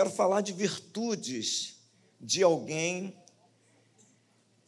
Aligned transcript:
quero 0.00 0.10
falar 0.10 0.40
de 0.40 0.54
virtudes 0.54 1.76
de 2.18 2.42
alguém 2.42 3.14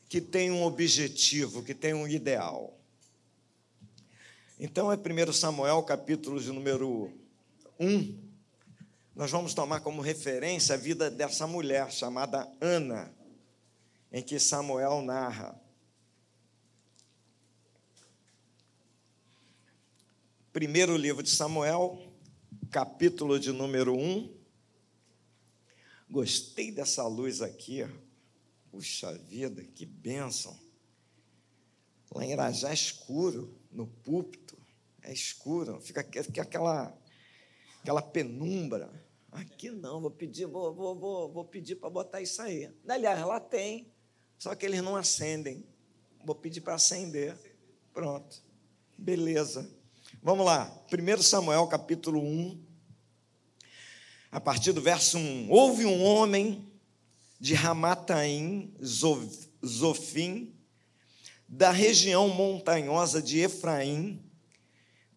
que 0.06 0.20
tem 0.20 0.50
um 0.50 0.62
objetivo, 0.62 1.62
que 1.62 1.72
tem 1.72 1.94
um 1.94 2.06
ideal. 2.06 2.78
Então 4.60 4.92
é 4.92 4.94
1 4.94 5.32
Samuel, 5.32 5.82
capítulo 5.84 6.38
de 6.38 6.52
número 6.52 7.10
1. 7.80 8.14
Nós 9.16 9.30
vamos 9.30 9.54
tomar 9.54 9.80
como 9.80 10.02
referência 10.02 10.74
a 10.74 10.78
vida 10.78 11.10
dessa 11.10 11.46
mulher 11.46 11.90
chamada 11.90 12.46
Ana, 12.60 13.10
em 14.12 14.22
que 14.22 14.38
Samuel 14.38 15.00
narra. 15.00 15.58
Primeiro 20.52 20.94
livro 20.94 21.22
de 21.22 21.30
Samuel, 21.30 21.98
capítulo 22.70 23.40
de 23.40 23.50
número 23.50 23.96
1. 23.96 24.31
Gostei 26.12 26.70
dessa 26.70 27.06
luz 27.06 27.40
aqui. 27.40 27.88
Puxa 28.70 29.16
vida, 29.16 29.64
que 29.64 29.86
bênção. 29.86 30.54
Lá 32.14 32.22
em 32.22 32.32
Irajá 32.32 32.68
é 32.68 32.74
escuro, 32.74 33.58
no 33.70 33.86
púlpito, 33.86 34.54
é 35.00 35.10
escuro, 35.10 35.80
fica, 35.80 36.04
fica 36.22 36.42
aquela, 36.42 36.94
aquela 37.80 38.02
penumbra. 38.02 38.92
Aqui 39.30 39.70
não, 39.70 40.02
vou 40.02 40.10
pedir, 40.10 40.44
vou, 40.44 40.74
vou, 40.74 40.94
vou, 40.94 41.32
vou 41.32 41.44
pedir 41.46 41.76
para 41.76 41.88
botar 41.88 42.20
isso 42.20 42.42
aí. 42.42 42.70
Aliás, 42.86 43.18
lá 43.24 43.40
tem, 43.40 43.90
só 44.36 44.54
que 44.54 44.66
eles 44.66 44.82
não 44.82 44.96
acendem. 44.96 45.64
Vou 46.26 46.34
pedir 46.34 46.60
para 46.60 46.74
acender. 46.74 47.38
Pronto. 47.94 48.44
Beleza. 48.98 49.66
Vamos 50.22 50.44
lá. 50.44 50.70
1 50.92 51.22
Samuel 51.22 51.66
capítulo 51.68 52.20
1, 52.20 52.71
a 54.32 54.40
partir 54.40 54.72
do 54.72 54.80
verso 54.80 55.18
1. 55.18 55.50
Houve 55.50 55.84
um 55.84 56.02
homem 56.02 56.66
de 57.38 57.52
Ramataim, 57.52 58.72
Zofim, 59.64 60.54
da 61.46 61.70
região 61.70 62.30
montanhosa 62.30 63.20
de 63.20 63.40
Efraim, 63.40 64.18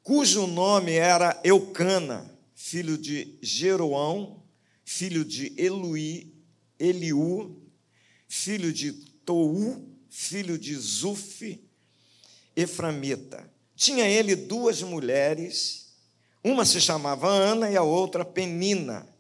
cujo 0.04 0.45
nome 0.45 0.92
era 0.92 1.39
Eucana, 1.45 2.30
filho 2.54 2.98
de 2.98 3.39
Jeroão, 3.42 4.44
filho 4.84 5.23
de 5.23 5.54
Eluí, 5.58 6.36
Eliú, 6.78 7.64
filho 8.28 8.73
de 8.73 8.92
Tou, 9.26 9.82
filho 10.09 10.58
de 10.59 10.76
Zuf, 10.76 11.64
Eframita. 12.54 13.50
Tinha 13.78 14.08
ele 14.08 14.36
duas 14.36 14.82
mulheres, 14.82 15.86
uma 16.44 16.64
se 16.64 16.80
chamava 16.80 17.28
Ana 17.28 17.72
e 17.72 17.76
a 17.76 17.82
outra 17.82 18.23
Penina. 18.23 19.14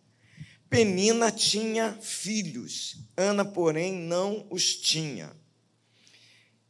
Penina 0.75 1.31
tinha 1.31 1.97
filhos, 2.01 2.97
Ana, 3.15 3.45
porém, 3.45 3.93
não 3.93 4.45
os 4.49 4.75
tinha. 4.75 5.31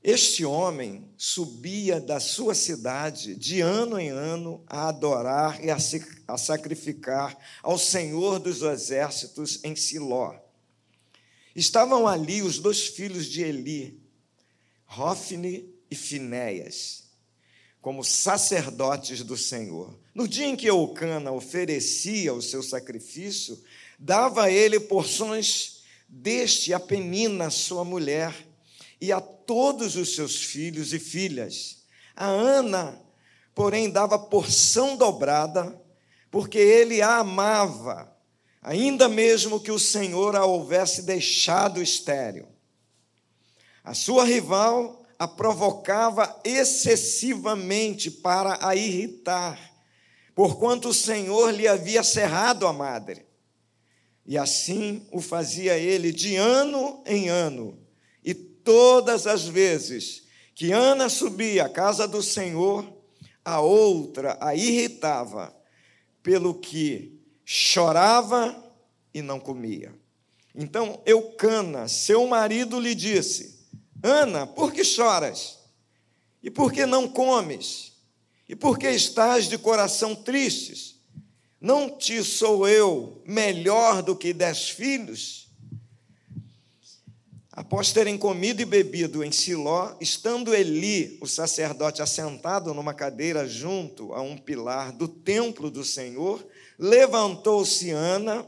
Este 0.03 0.45
homem 0.45 1.09
subia 1.17 1.99
da 1.99 2.19
sua 2.19 2.53
cidade 2.53 3.35
de 3.35 3.61
ano 3.61 3.97
em 3.97 4.09
ano 4.09 4.63
a 4.67 4.89
adorar 4.89 5.59
e 5.65 5.71
a 5.71 6.37
sacrificar 6.37 7.35
ao 7.63 7.79
Senhor 7.79 8.37
dos 8.37 8.61
exércitos 8.61 9.59
em 9.63 9.75
Siló. 9.75 10.35
Estavam 11.55 12.07
ali 12.07 12.43
os 12.43 12.59
dois 12.59 12.85
filhos 12.85 13.25
de 13.25 13.41
Eli, 13.41 13.99
Rófine 14.85 15.67
e 15.89 15.95
Finéias 15.95 17.05
como 17.85 18.03
sacerdotes 18.03 19.21
do 19.21 19.37
Senhor. 19.37 19.95
No 20.11 20.27
dia 20.27 20.47
em 20.47 20.55
que 20.55 20.65
Eucana 20.65 21.31
oferecia 21.31 22.33
o 22.33 22.41
seu 22.41 22.63
sacrifício, 22.63 23.61
dava 23.99 24.51
ele 24.51 24.79
porções 24.79 25.83
deste 26.07 26.73
a 26.73 26.79
Penina, 26.79 27.49
sua 27.49 27.83
mulher, 27.83 28.33
e 29.01 29.11
a 29.11 29.19
todos 29.19 29.95
os 29.95 30.15
seus 30.15 30.43
filhos 30.43 30.93
e 30.93 30.99
filhas. 30.99 31.83
A 32.15 32.25
Ana, 32.25 33.01
porém, 33.53 33.89
dava 33.89 34.17
porção 34.17 34.95
dobrada, 34.95 35.79
porque 36.31 36.57
ele 36.57 37.01
a 37.01 37.17
amava, 37.17 38.13
ainda 38.61 39.07
mesmo 39.07 39.59
que 39.59 39.71
o 39.71 39.79
Senhor 39.79 40.35
a 40.35 40.45
houvesse 40.45 41.03
deixado 41.03 41.81
estéril. 41.81 42.47
A 43.83 43.93
sua 43.93 44.25
rival 44.25 45.05
a 45.17 45.27
provocava 45.27 46.41
excessivamente 46.43 48.11
para 48.11 48.57
a 48.65 48.75
irritar, 48.75 49.59
porquanto 50.33 50.89
o 50.89 50.93
Senhor 50.93 51.53
lhe 51.53 51.67
havia 51.67 52.03
cerrado 52.03 52.67
a 52.67 52.73
madre. 52.73 53.25
E 54.25 54.37
assim 54.37 55.05
o 55.11 55.21
fazia 55.21 55.77
ele 55.77 56.11
de 56.11 56.35
ano 56.35 57.03
em 57.05 57.29
ano. 57.29 57.77
E 58.23 58.33
todas 58.33 59.27
as 59.27 59.45
vezes 59.47 60.23
que 60.55 60.71
Ana 60.71 61.09
subia 61.09 61.65
à 61.65 61.69
casa 61.69 62.07
do 62.07 62.23
Senhor, 62.23 62.91
a 63.43 63.59
outra 63.59 64.37
a 64.39 64.55
irritava, 64.55 65.55
pelo 66.23 66.55
que 66.55 67.21
chorava 67.43 68.63
e 69.13 69.21
não 69.21 69.39
comia. 69.39 69.93
Então 70.55 71.01
Eucana, 71.05 71.87
seu 71.87 72.25
marido, 72.25 72.79
lhe 72.79 72.95
disse: 72.95 73.67
Ana, 74.01 74.47
por 74.47 74.73
que 74.73 74.83
choras? 74.83 75.59
E 76.41 76.49
por 76.49 76.71
que 76.71 76.85
não 76.85 77.07
comes? 77.07 77.93
E 78.47 78.55
por 78.55 78.79
que 78.79 78.89
estás 78.89 79.49
de 79.49 79.57
coração 79.57 80.15
tristes? 80.15 80.94
Não 81.59 81.89
te 81.89 82.23
sou 82.23 82.67
eu 82.67 83.21
melhor 83.25 84.01
do 84.01 84.15
que 84.15 84.33
dez 84.33 84.69
filhos? 84.69 85.45
Após 87.51 87.93
terem 87.93 88.17
comido 88.17 88.61
e 88.61 88.65
bebido 88.65 89.23
em 89.23 89.31
Siló, 89.31 89.95
estando 90.01 90.53
Eli, 90.53 91.17
o 91.21 91.25
sacerdote, 91.25 92.01
assentado 92.01 92.73
numa 92.73 92.93
cadeira 92.93 93.47
junto 93.47 94.13
a 94.13 94.21
um 94.21 94.37
pilar 94.37 94.91
do 94.91 95.07
templo 95.07 95.71
do 95.71 95.81
Senhor, 95.81 96.45
levantou-se 96.77 97.91
Ana 97.91 98.45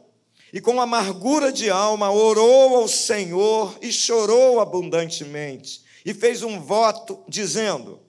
e 0.51 0.59
com 0.59 0.81
amargura 0.81 1.53
de 1.53 1.69
alma 1.69 2.11
orou 2.11 2.75
ao 2.75 2.87
Senhor 2.89 3.77
e 3.81 3.93
chorou 3.93 4.59
abundantemente, 4.59 5.83
e 6.05 6.13
fez 6.13 6.43
um 6.43 6.59
voto 6.59 7.23
dizendo: 7.29 8.01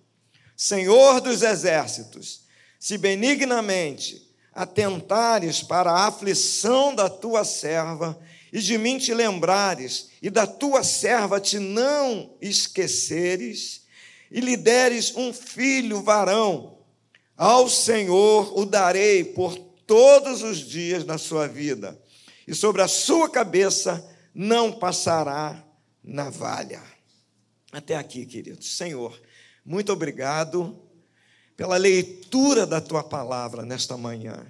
Senhor 0.57 1.21
dos 1.21 1.43
exércitos, 1.43 2.43
se 2.79 2.99
benignamente 2.99 4.28
atentares 4.63 5.63
para 5.63 5.91
a 5.91 6.07
aflição 6.07 6.95
da 6.95 7.09
tua 7.09 7.45
serva, 7.45 8.19
e 8.53 8.61
de 8.61 8.79
mim 8.79 8.99
te 8.99 9.13
lembrares, 9.13 10.11
e 10.23 10.31
da 10.31 10.47
tua 10.47 10.83
serva 10.83 11.41
te 11.41 11.59
não 11.59 12.37
esqueceres, 12.41 13.87
e 14.31 14.41
lhe 14.41 14.57
deres 14.57 15.15
um 15.17 15.33
filho 15.33 16.03
varão, 16.03 16.79
ao 17.37 17.69
Senhor 17.69 18.59
o 18.59 18.65
darei 18.65 19.25
por 19.25 19.57
todos 19.87 20.43
os 20.43 20.59
dias 20.59 21.05
da 21.05 21.17
sua 21.17 21.47
vida 21.47 21.99
e 22.49 22.55
sobre 22.55 22.81
a 22.81 22.89
sua 22.89 23.29
cabeça 23.29 24.03
não 24.35 24.73
passará 24.73 25.63
navalha. 26.03 26.83
Até 27.71 27.95
aqui, 27.95 28.25
queridos. 28.25 28.75
Senhor, 28.75 29.21
muito 29.63 29.93
obrigado 29.93 30.88
pela 31.59 31.77
leitura 31.77 32.65
da 32.65 32.81
tua 32.81 33.03
palavra 33.03 33.65
nesta 33.65 33.97
manhã. 33.97 34.47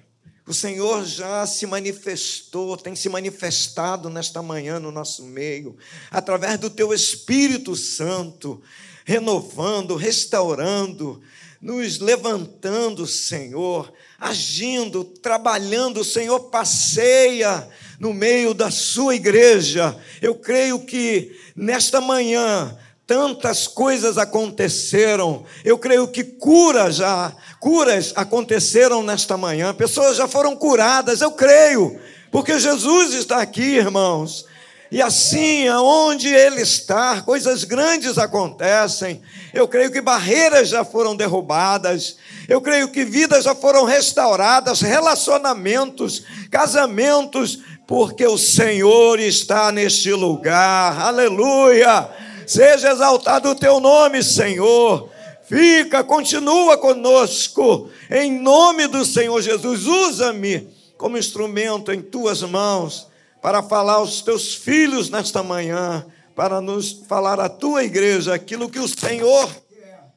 O 0.46 0.52
Senhor 0.52 1.06
já 1.06 1.46
se 1.46 1.66
manifestou, 1.66 2.76
tem 2.76 2.94
se 2.94 3.08
manifestado 3.08 4.10
nesta 4.10 4.42
manhã 4.42 4.78
no 4.78 4.92
nosso 4.92 5.24
meio, 5.24 5.74
através 6.10 6.58
do 6.58 6.68
teu 6.68 6.92
Espírito 6.92 7.74
Santo, 7.74 8.60
renovando, 9.06 9.96
restaurando, 9.96 11.18
nos 11.62 11.98
levantando, 11.98 13.06
Senhor, 13.06 13.90
agindo, 14.18 15.02
trabalhando, 15.02 16.00
o 16.00 16.04
Senhor 16.04 16.50
passeia 16.50 17.66
no 17.98 18.12
meio 18.12 18.52
da 18.52 18.70
sua 18.70 19.14
igreja. 19.14 19.98
Eu 20.20 20.34
creio 20.34 20.80
que 20.84 21.34
nesta 21.56 22.02
manhã 22.02 22.78
tantas 23.08 23.66
coisas 23.66 24.18
aconteceram. 24.18 25.42
Eu 25.64 25.78
creio 25.78 26.06
que 26.08 26.22
cura 26.22 26.92
já, 26.92 27.32
curas 27.58 28.12
aconteceram 28.14 29.02
nesta 29.02 29.34
manhã. 29.34 29.72
Pessoas 29.72 30.18
já 30.18 30.28
foram 30.28 30.54
curadas, 30.54 31.22
eu 31.22 31.32
creio, 31.32 31.98
porque 32.30 32.58
Jesus 32.58 33.14
está 33.14 33.40
aqui, 33.40 33.76
irmãos. 33.76 34.44
E 34.90 35.00
assim, 35.00 35.66
aonde 35.68 36.28
Ele 36.28 36.60
está, 36.60 37.22
coisas 37.22 37.64
grandes 37.64 38.18
acontecem. 38.18 39.22
Eu 39.54 39.66
creio 39.66 39.90
que 39.90 40.02
barreiras 40.02 40.68
já 40.68 40.84
foram 40.84 41.16
derrubadas. 41.16 42.16
Eu 42.46 42.60
creio 42.60 42.88
que 42.88 43.04
vidas 43.04 43.44
já 43.44 43.54
foram 43.54 43.84
restauradas, 43.84 44.80
relacionamentos, 44.82 46.24
casamentos, 46.50 47.58
porque 47.86 48.26
o 48.26 48.36
Senhor 48.36 49.18
está 49.18 49.72
neste 49.72 50.12
lugar. 50.12 51.00
Aleluia! 51.00 52.27
Seja 52.48 52.90
exaltado 52.90 53.50
o 53.50 53.54
teu 53.54 53.78
nome, 53.78 54.22
Senhor. 54.22 55.10
Fica, 55.44 56.02
continua 56.02 56.78
conosco. 56.78 57.90
Em 58.10 58.40
nome 58.40 58.86
do 58.86 59.04
Senhor 59.04 59.38
Jesus, 59.42 59.86
usa-me 59.86 60.66
como 60.96 61.18
instrumento 61.18 61.92
em 61.92 62.00
tuas 62.00 62.42
mãos 62.42 63.06
para 63.42 63.62
falar 63.62 63.94
aos 63.96 64.22
teus 64.22 64.54
filhos 64.54 65.10
nesta 65.10 65.42
manhã, 65.42 66.06
para 66.34 66.58
nos 66.62 66.92
falar 67.06 67.38
à 67.38 67.50
tua 67.50 67.84
igreja 67.84 68.34
aquilo 68.34 68.70
que 68.70 68.78
o 68.78 68.88
Senhor 68.88 69.48
quer. 69.68 70.10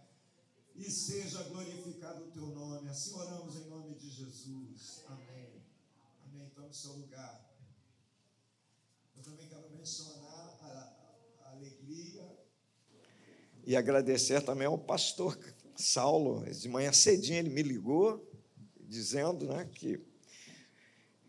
E 0.78 0.90
seja 0.90 1.44
glorificado 1.52 2.24
o 2.24 2.32
teu 2.32 2.48
nome. 2.48 2.90
Assim 2.90 3.14
oramos 3.14 3.58
em 3.58 3.70
nome 3.70 3.94
de 3.96 4.10
Jesus. 4.10 5.04
Amém. 5.10 5.50
Amém. 6.26 6.48
Então, 6.50 6.66
no 6.66 6.74
seu 6.74 6.94
lugar. 6.94 7.42
Eu 9.18 9.22
também 9.22 9.48
quero 9.48 9.66
mencionar 9.78 10.58
a, 10.64 11.48
a 11.48 11.52
alegria 11.58 12.22
e 13.72 13.76
agradecer 13.78 14.42
também 14.42 14.68
ao 14.68 14.78
pastor 14.78 15.40
Saulo. 15.78 16.44
De 16.52 16.68
manhã 16.68 16.92
cedinho 16.92 17.40
ele 17.40 17.50
me 17.50 17.64
ligou, 17.64 18.30
dizendo 18.82 19.46
né, 19.46 19.64
que 19.74 19.98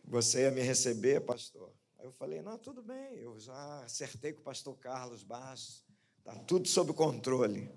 você 0.05 0.41
ia 0.41 0.50
me 0.50 0.61
receber, 0.61 1.21
pastor. 1.21 1.73
Aí 2.00 2.05
eu 2.05 2.11
falei: 2.11 2.43
não, 2.43 2.59
tudo 2.59 2.83
bem, 2.83 3.15
eu 3.19 3.39
já 3.39 3.85
acertei 3.85 4.33
com 4.33 4.41
o 4.41 4.43
pastor 4.43 4.77
Carlos 4.79 5.23
Bastos, 5.23 5.85
está 6.19 6.35
tudo 6.35 6.67
sob 6.67 6.93
controle. 6.93 7.71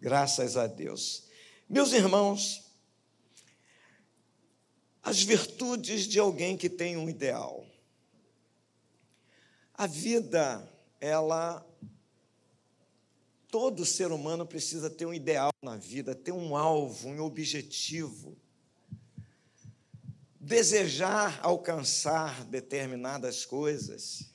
Graças 0.00 0.56
a 0.56 0.66
Deus. 0.66 1.28
Meus 1.68 1.92
irmãos, 1.92 2.72
as 5.02 5.22
virtudes 5.22 6.06
de 6.06 6.18
alguém 6.18 6.56
que 6.56 6.70
tem 6.70 6.96
um 6.96 7.10
ideal. 7.10 7.66
A 9.74 9.86
vida, 9.86 10.66
ela. 10.98 11.62
Todo 13.58 13.86
ser 13.86 14.12
humano 14.12 14.44
precisa 14.44 14.90
ter 14.90 15.06
um 15.06 15.14
ideal 15.14 15.50
na 15.62 15.78
vida, 15.78 16.14
ter 16.14 16.30
um 16.30 16.54
alvo, 16.54 17.08
um 17.08 17.22
objetivo 17.22 18.36
desejar 20.38 21.40
alcançar 21.42 22.44
determinadas 22.44 23.46
coisas. 23.46 24.30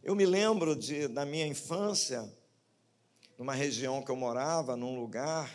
Eu 0.00 0.14
me 0.14 0.24
lembro 0.24 0.76
de, 0.76 1.08
da 1.08 1.26
minha 1.26 1.48
infância, 1.48 2.32
numa 3.36 3.54
região 3.54 4.04
que 4.04 4.10
eu 4.12 4.14
morava, 4.14 4.76
num 4.76 5.00
lugar, 5.00 5.52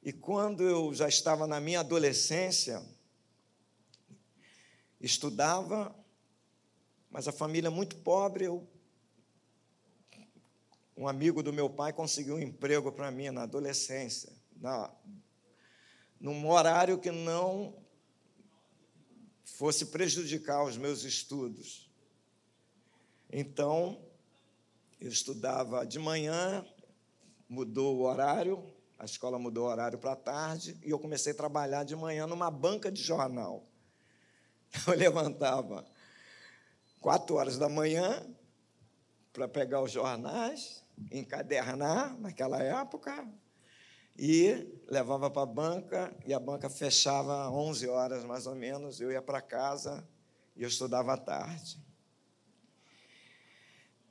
e 0.00 0.12
quando 0.12 0.62
eu 0.62 0.94
já 0.94 1.08
estava 1.08 1.48
na 1.48 1.58
minha 1.58 1.80
adolescência, 1.80 2.80
estudava, 5.00 5.92
mas 7.10 7.26
a 7.26 7.32
família 7.32 7.72
muito 7.72 7.96
pobre, 7.96 8.44
eu, 8.44 8.64
um 11.00 11.08
amigo 11.08 11.42
do 11.42 11.50
meu 11.50 11.70
pai 11.70 11.94
conseguiu 11.94 12.34
um 12.34 12.40
emprego 12.40 12.92
para 12.92 13.10
mim 13.10 13.30
na 13.30 13.44
adolescência, 13.44 14.30
na, 14.54 14.94
num 16.20 16.46
horário 16.46 16.98
que 16.98 17.10
não 17.10 17.74
fosse 19.42 19.86
prejudicar 19.86 20.62
os 20.62 20.76
meus 20.76 21.02
estudos. 21.02 21.90
Então, 23.32 23.98
eu 25.00 25.08
estudava 25.08 25.86
de 25.86 25.98
manhã, 25.98 26.66
mudou 27.48 27.96
o 27.96 28.02
horário, 28.02 28.62
a 28.98 29.06
escola 29.06 29.38
mudou 29.38 29.68
o 29.68 29.70
horário 29.70 29.98
para 29.98 30.14
tarde, 30.14 30.78
e 30.84 30.90
eu 30.90 30.98
comecei 30.98 31.32
a 31.32 31.36
trabalhar 31.36 31.82
de 31.82 31.96
manhã 31.96 32.26
numa 32.26 32.50
banca 32.50 32.92
de 32.92 33.02
jornal. 33.02 33.66
Eu 34.86 34.94
levantava 34.94 35.86
quatro 37.00 37.36
horas 37.36 37.56
da 37.56 37.70
manhã 37.70 38.22
para 39.32 39.48
pegar 39.48 39.80
os 39.80 39.90
jornais, 39.90 40.79
encadernar 41.10 42.18
naquela 42.18 42.62
época, 42.62 43.26
e 44.18 44.66
levava 44.86 45.30
para 45.30 45.42
a 45.42 45.46
banca, 45.46 46.14
e 46.26 46.34
a 46.34 46.38
banca 46.38 46.68
fechava 46.68 47.46
às 47.46 47.52
11 47.52 47.88
horas 47.88 48.24
mais 48.24 48.46
ou 48.46 48.54
menos, 48.54 49.00
eu 49.00 49.10
ia 49.10 49.22
para 49.22 49.40
casa 49.40 50.06
e 50.54 50.62
eu 50.62 50.68
estudava 50.68 51.14
à 51.14 51.16
tarde. 51.16 51.80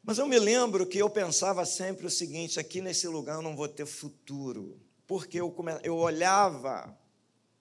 Mas 0.04 0.18
eu 0.18 0.28
me 0.28 0.40
lembro 0.40 0.88
que 0.88 0.98
eu 0.98 1.10
pensava 1.10 1.66
sempre 1.66 2.08
o 2.08 2.10
seguinte: 2.10 2.60
aqui 2.60 2.82
nesse 2.82 3.08
lugar 3.08 3.36
eu 3.36 3.42
não 3.44 3.56
vou 3.56 3.68
ter 3.68 3.86
futuro, 3.86 4.80
porque 5.06 5.40
eu, 5.40 5.52
come... 5.52 5.74
eu 5.84 5.96
olhava 5.96 6.98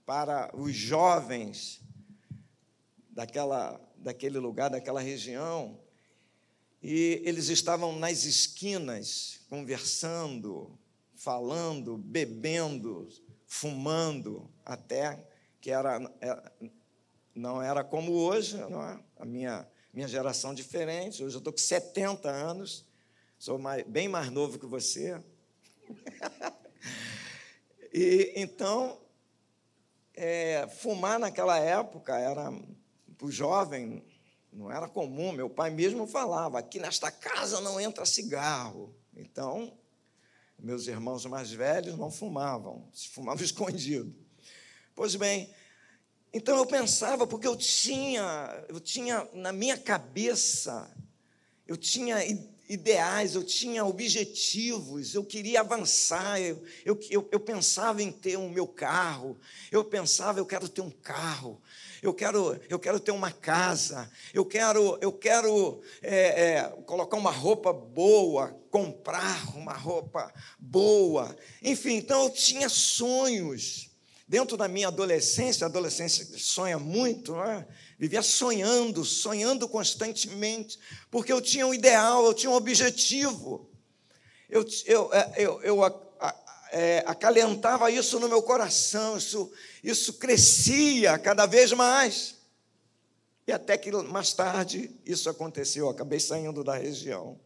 para 0.06 0.50
os 0.56 0.74
jovens 0.74 1.82
daquela, 3.10 3.78
daquele 3.96 4.38
lugar, 4.38 4.70
daquela 4.70 5.02
região, 5.02 5.78
e 6.82 7.20
eles 7.24 7.48
estavam 7.48 7.98
nas 7.98 8.24
esquinas 8.24 9.40
conversando, 9.48 10.78
falando, 11.14 11.98
bebendo, 11.98 13.08
fumando, 13.46 14.48
até 14.64 15.24
que 15.60 15.70
era, 15.70 16.00
é, 16.20 16.70
não 17.34 17.60
era 17.60 17.82
como 17.82 18.12
hoje, 18.12 18.56
não 18.56 18.82
é? 18.82 19.00
a 19.18 19.24
minha, 19.24 19.68
minha 19.92 20.06
geração 20.06 20.54
diferente. 20.54 21.24
Hoje 21.24 21.34
eu 21.34 21.38
estou 21.38 21.52
com 21.52 21.58
70 21.58 22.30
anos, 22.30 22.84
sou 23.38 23.58
mais, 23.58 23.84
bem 23.86 24.06
mais 24.06 24.30
novo 24.30 24.58
que 24.58 24.66
você. 24.66 25.20
e 27.92 28.32
então, 28.36 29.00
é, 30.14 30.68
fumar 30.68 31.18
naquela 31.18 31.58
época 31.58 32.16
era 32.16 32.52
para 33.16 33.26
o 33.26 33.32
jovem 33.32 34.04
não 34.52 34.70
era 34.70 34.88
comum. 34.88 35.32
Meu 35.32 35.48
pai 35.48 35.70
mesmo 35.70 36.06
falava: 36.06 36.58
aqui 36.58 36.78
nesta 36.78 37.10
casa 37.10 37.60
não 37.60 37.80
entra 37.80 38.04
cigarro. 38.04 38.94
Então, 39.16 39.76
meus 40.58 40.86
irmãos 40.86 41.24
mais 41.26 41.50
velhos 41.50 41.96
não 41.96 42.10
fumavam, 42.10 42.88
se 42.92 43.08
fumavam 43.08 43.42
escondido. 43.44 44.14
Pois 44.94 45.14
bem, 45.14 45.52
então 46.32 46.56
eu 46.56 46.66
pensava, 46.66 47.26
porque 47.26 47.46
eu 47.46 47.56
tinha, 47.56 48.64
eu 48.68 48.80
tinha 48.80 49.28
na 49.32 49.52
minha 49.52 49.78
cabeça, 49.78 50.90
eu 51.66 51.76
tinha 51.76 52.18
ideais, 52.68 53.34
eu 53.34 53.42
tinha 53.42 53.84
objetivos, 53.84 55.14
eu 55.14 55.24
queria 55.24 55.60
avançar, 55.60 56.40
eu, 56.40 56.62
eu, 56.84 56.98
eu, 57.10 57.28
eu 57.32 57.40
pensava 57.40 58.02
em 58.02 58.12
ter 58.12 58.36
o 58.36 58.40
um 58.40 58.50
meu 58.50 58.66
carro, 58.66 59.38
eu 59.72 59.82
pensava, 59.84 60.38
eu 60.38 60.46
quero 60.46 60.68
ter 60.68 60.82
um 60.82 60.90
carro, 60.90 61.60
eu 62.02 62.12
quero, 62.12 62.60
eu 62.68 62.78
quero 62.78 63.00
ter 63.00 63.10
uma 63.10 63.32
casa, 63.32 64.10
eu 64.34 64.44
quero, 64.44 64.98
eu 65.00 65.12
quero 65.12 65.80
é, 66.02 66.56
é, 66.56 66.62
colocar 66.84 67.16
uma 67.16 67.30
roupa 67.30 67.72
boa, 67.72 68.56
comprar 68.70 69.56
uma 69.56 69.72
roupa 69.72 70.32
boa. 70.58 71.34
Enfim, 71.62 71.94
então 71.94 72.24
eu 72.24 72.30
tinha 72.30 72.68
sonhos. 72.68 73.88
Dentro 74.28 74.58
da 74.58 74.68
minha 74.68 74.88
adolescência, 74.88 75.64
a 75.64 75.70
adolescência 75.70 76.26
sonha 76.36 76.78
muito, 76.78 77.32
não 77.32 77.44
é? 77.44 77.66
Vivia 77.98 78.22
sonhando, 78.22 79.04
sonhando 79.04 79.68
constantemente, 79.68 80.78
porque 81.10 81.32
eu 81.32 81.40
tinha 81.40 81.66
um 81.66 81.74
ideal, 81.74 82.24
eu 82.24 82.34
tinha 82.34 82.50
um 82.50 82.54
objetivo. 82.54 83.68
Eu, 84.48 84.64
eu, 84.86 85.12
é, 85.12 85.32
eu, 85.36 85.62
eu 85.62 85.84
é, 86.70 87.02
acalentava 87.06 87.90
isso 87.90 88.20
no 88.20 88.28
meu 88.28 88.42
coração, 88.42 89.18
isso, 89.18 89.50
isso 89.82 90.14
crescia 90.14 91.18
cada 91.18 91.44
vez 91.44 91.72
mais. 91.72 92.36
E 93.46 93.52
até 93.52 93.76
que 93.76 93.90
mais 93.90 94.32
tarde 94.32 94.94
isso 95.04 95.28
aconteceu, 95.28 95.86
eu 95.86 95.90
acabei 95.90 96.20
saindo 96.20 96.62
da 96.62 96.76
região. 96.76 97.40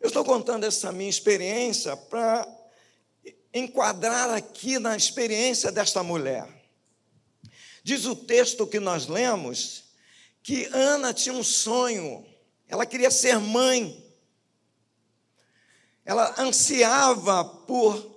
Eu 0.00 0.08
estou 0.08 0.24
contando 0.24 0.64
essa 0.64 0.92
minha 0.92 1.10
experiência 1.10 1.96
para 1.96 2.46
enquadrar 3.54 4.30
aqui 4.30 4.78
na 4.78 4.96
experiência 4.96 5.72
desta 5.72 6.02
mulher. 6.02 6.61
Diz 7.82 8.04
o 8.04 8.14
texto 8.14 8.66
que 8.66 8.78
nós 8.78 9.06
lemos 9.06 9.84
que 10.42 10.66
Ana 10.72 11.14
tinha 11.14 11.34
um 11.34 11.44
sonho, 11.44 12.26
ela 12.68 12.84
queria 12.84 13.10
ser 13.10 13.38
mãe. 13.38 14.02
Ela 16.04 16.34
ansiava 16.38 17.44
por 17.44 18.10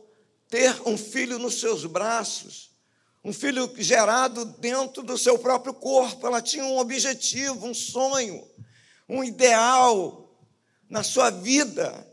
ter 0.50 0.82
um 0.88 0.98
filho 0.98 1.38
nos 1.38 1.60
seus 1.60 1.86
braços, 1.86 2.72
um 3.24 3.34
filho 3.34 3.72
gerado 3.78 4.46
dentro 4.46 5.04
do 5.04 5.18
seu 5.18 5.38
próprio 5.38 5.74
corpo. 5.74 6.26
Ela 6.26 6.42
tinha 6.42 6.64
um 6.64 6.78
objetivo, 6.78 7.68
um 7.68 7.74
sonho, 7.74 8.48
um 9.08 9.24
ideal 9.24 10.36
na 10.90 11.04
sua 11.04 11.30
vida. 11.30 12.08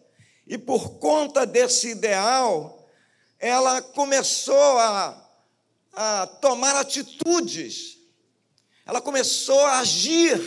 E 0.47 0.59
por 0.59 0.99
conta 0.99 1.47
desse 1.47 1.89
ideal, 1.89 2.87
ela 3.39 3.81
começou 3.81 4.79
a, 4.79 5.22
a 5.93 6.27
tomar 6.27 6.75
atitudes, 6.77 7.99
ela 8.87 9.01
começou 9.01 9.61
a 9.61 9.81
agir 9.81 10.41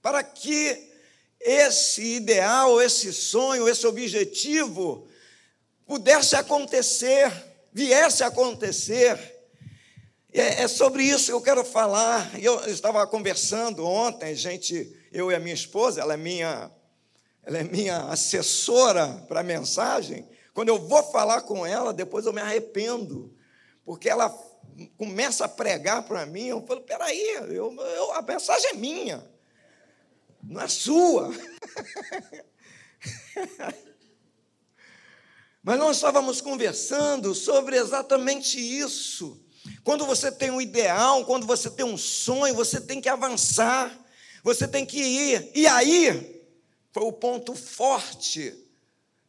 para 0.00 0.22
que 0.22 0.90
esse 1.40 2.02
ideal, 2.02 2.80
esse 2.80 3.12
sonho, 3.12 3.68
esse 3.68 3.86
objetivo 3.86 5.06
pudesse 5.84 6.36
acontecer, 6.36 7.30
viesse 7.72 8.22
a 8.22 8.28
acontecer. 8.28 9.18
É, 10.32 10.62
é 10.62 10.68
sobre 10.68 11.02
isso 11.02 11.26
que 11.26 11.32
eu 11.32 11.40
quero 11.40 11.64
falar. 11.64 12.30
Eu 12.40 12.64
estava 12.66 13.06
conversando 13.06 13.84
ontem, 13.84 14.34
gente, 14.34 14.96
eu 15.12 15.30
e 15.30 15.34
a 15.34 15.40
minha 15.40 15.54
esposa, 15.54 16.00
ela 16.00 16.14
é 16.14 16.16
minha, 16.16 16.70
ela 17.42 17.58
é 17.58 17.64
minha 17.64 18.04
assessora 18.04 19.08
para 19.28 19.40
a 19.40 19.44
mensagem. 19.44 20.26
Quando 20.54 20.68
eu 20.68 20.78
vou 20.78 21.02
falar 21.02 21.42
com 21.42 21.66
ela, 21.66 21.92
depois 21.92 22.24
eu 22.24 22.32
me 22.32 22.40
arrependo, 22.40 23.34
porque 23.84 24.08
ela 24.08 24.30
começa 24.96 25.44
a 25.44 25.48
pregar 25.48 26.02
para 26.02 26.26
mim, 26.26 26.46
eu 26.46 26.66
falo, 26.66 26.80
peraí, 26.80 27.36
eu, 27.50 27.74
eu, 27.74 28.12
a 28.12 28.22
mensagem 28.22 28.70
é 28.70 28.74
minha, 28.74 29.24
não 30.42 30.60
é 30.60 30.68
sua. 30.68 31.30
Mas 35.62 35.78
nós 35.78 35.96
estávamos 35.96 36.40
conversando 36.40 37.34
sobre 37.34 37.76
exatamente 37.76 38.58
isso. 38.58 39.40
Quando 39.84 40.04
você 40.04 40.32
tem 40.32 40.50
um 40.50 40.60
ideal, 40.60 41.24
quando 41.24 41.46
você 41.46 41.70
tem 41.70 41.86
um 41.86 41.96
sonho, 41.96 42.54
você 42.54 42.80
tem 42.80 43.00
que 43.00 43.08
avançar, 43.08 43.96
você 44.42 44.66
tem 44.66 44.84
que 44.84 45.00
ir. 45.00 45.52
E 45.54 45.66
aí, 45.68 46.42
foi 46.92 47.04
o 47.04 47.12
ponto 47.12 47.54
forte 47.54 48.54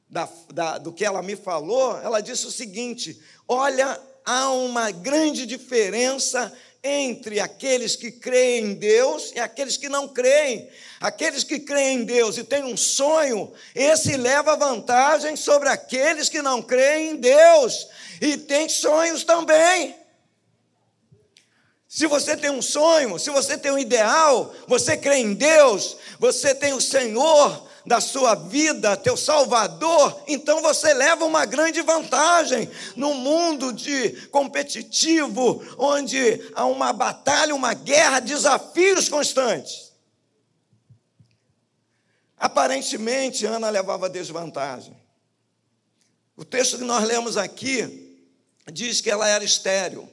da, 0.10 0.28
da, 0.52 0.78
do 0.78 0.92
que 0.92 1.06
ela 1.06 1.22
me 1.22 1.36
falou. 1.36 1.98
Ela 2.00 2.20
disse 2.20 2.48
o 2.48 2.52
seguinte: 2.52 3.22
olha, 3.48 4.02
há 4.26 4.50
uma 4.52 4.92
grande 4.92 5.46
diferença 5.46 6.52
entre 6.84 7.40
aqueles 7.40 7.96
que 7.96 8.12
creem 8.12 8.66
em 8.66 8.74
Deus 8.74 9.32
e 9.34 9.40
aqueles 9.40 9.78
que 9.78 9.88
não 9.88 10.08
creem. 10.08 10.70
Aqueles 11.00 11.44
que 11.44 11.60
creem 11.60 12.00
em 12.00 12.04
Deus 12.04 12.38
e 12.38 12.44
têm 12.44 12.64
um 12.64 12.76
sonho, 12.76 13.54
esse 13.74 14.18
leva 14.18 14.56
vantagem 14.56 15.36
sobre 15.36 15.70
aqueles 15.70 16.28
que 16.30 16.42
não 16.42 16.62
creem 16.62 17.12
em 17.12 17.16
Deus 17.16 17.88
e 18.22 18.38
têm 18.38 18.68
sonhos 18.68 19.24
também. 19.24 19.96
Se 21.88 22.08
você 22.08 22.36
tem 22.36 22.50
um 22.50 22.62
sonho, 22.62 23.20
se 23.20 23.30
você 23.30 23.58
tem 23.58 23.72
um 23.72 23.78
ideal, 23.78 24.54
você 24.68 24.98
crê 24.98 25.18
em 25.18 25.34
Deus, 25.36 25.96
você 26.20 26.56
tem 26.56 26.74
o 26.74 26.82
Senhor 26.82 27.70
da 27.86 28.00
sua 28.00 28.34
vida, 28.34 28.96
teu 28.96 29.18
Salvador, 29.18 30.24
então 30.28 30.62
você 30.62 30.94
leva 30.94 31.26
uma 31.26 31.46
grande 31.46 31.82
vantagem 31.82 32.70
no 32.96 33.14
mundo 33.14 33.74
de 33.74 34.28
competitivo, 34.28 35.62
onde 35.78 36.42
há 36.56 36.66
uma 36.66 36.94
batalha, 36.94 37.54
uma 37.54 37.74
guerra, 37.74 38.22
desafios 38.22 39.10
constantes. 39.10 39.92
Aparentemente, 42.38 43.46
Ana 43.46 43.70
levava 43.70 44.10
desvantagem. 44.10 44.96
O 46.36 46.44
texto 46.46 46.78
que 46.78 46.84
nós 46.84 47.04
lemos 47.06 47.38
aqui 47.38 48.18
diz 48.72 49.02
que 49.02 49.10
ela 49.10 49.28
era 49.28 49.44
estéril, 49.44 50.10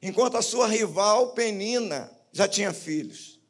enquanto 0.00 0.36
a 0.36 0.42
sua 0.42 0.68
rival, 0.68 1.32
Penina, 1.32 2.10
já 2.32 2.46
tinha 2.46 2.72
filhos. 2.72 3.40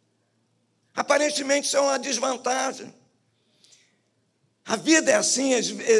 Aparentemente, 0.94 1.66
isso 1.66 1.76
é 1.76 1.80
uma 1.80 1.98
desvantagem. 1.98 2.92
A 4.72 4.76
vida 4.76 5.10
é 5.10 5.16
assim, 5.16 5.52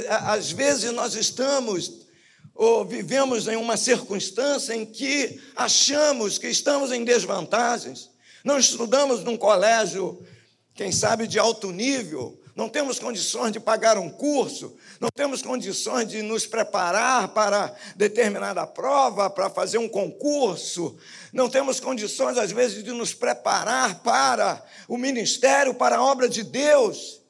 às 0.09 0.51
vezes 0.51 0.91
nós 0.93 1.15
estamos 1.15 2.07
ou 2.55 2.87
vivemos 2.87 3.47
em 3.47 3.55
uma 3.55 3.77
circunstância 3.77 4.75
em 4.75 4.87
que 4.87 5.39
achamos 5.55 6.39
que 6.39 6.49
estamos 6.49 6.91
em 6.91 7.05
desvantagens. 7.05 8.09
Não 8.43 8.59
estudamos 8.59 9.23
num 9.23 9.37
colégio, 9.37 10.27
quem 10.75 10.91
sabe, 10.91 11.27
de 11.27 11.39
alto 11.39 11.71
nível, 11.71 12.41
não 12.57 12.67
temos 12.67 12.99
condições 12.99 13.53
de 13.53 13.61
pagar 13.61 13.99
um 13.99 14.09
curso, 14.09 14.75
não 14.99 15.11
temos 15.15 15.43
condições 15.43 16.09
de 16.09 16.23
nos 16.23 16.47
preparar 16.47 17.29
para 17.29 17.77
determinada 17.95 18.67
prova, 18.67 19.29
para 19.29 19.51
fazer 19.51 19.77
um 19.77 19.89
concurso, 19.89 20.97
não 21.31 21.51
temos 21.51 21.79
condições, 21.79 22.39
às 22.39 22.51
vezes, 22.51 22.83
de 22.83 22.93
nos 22.93 23.13
preparar 23.13 24.03
para 24.03 24.65
o 24.89 24.97
ministério, 24.97 25.75
para 25.75 25.97
a 25.97 26.03
obra 26.03 26.27
de 26.27 26.43
Deus. 26.43 27.22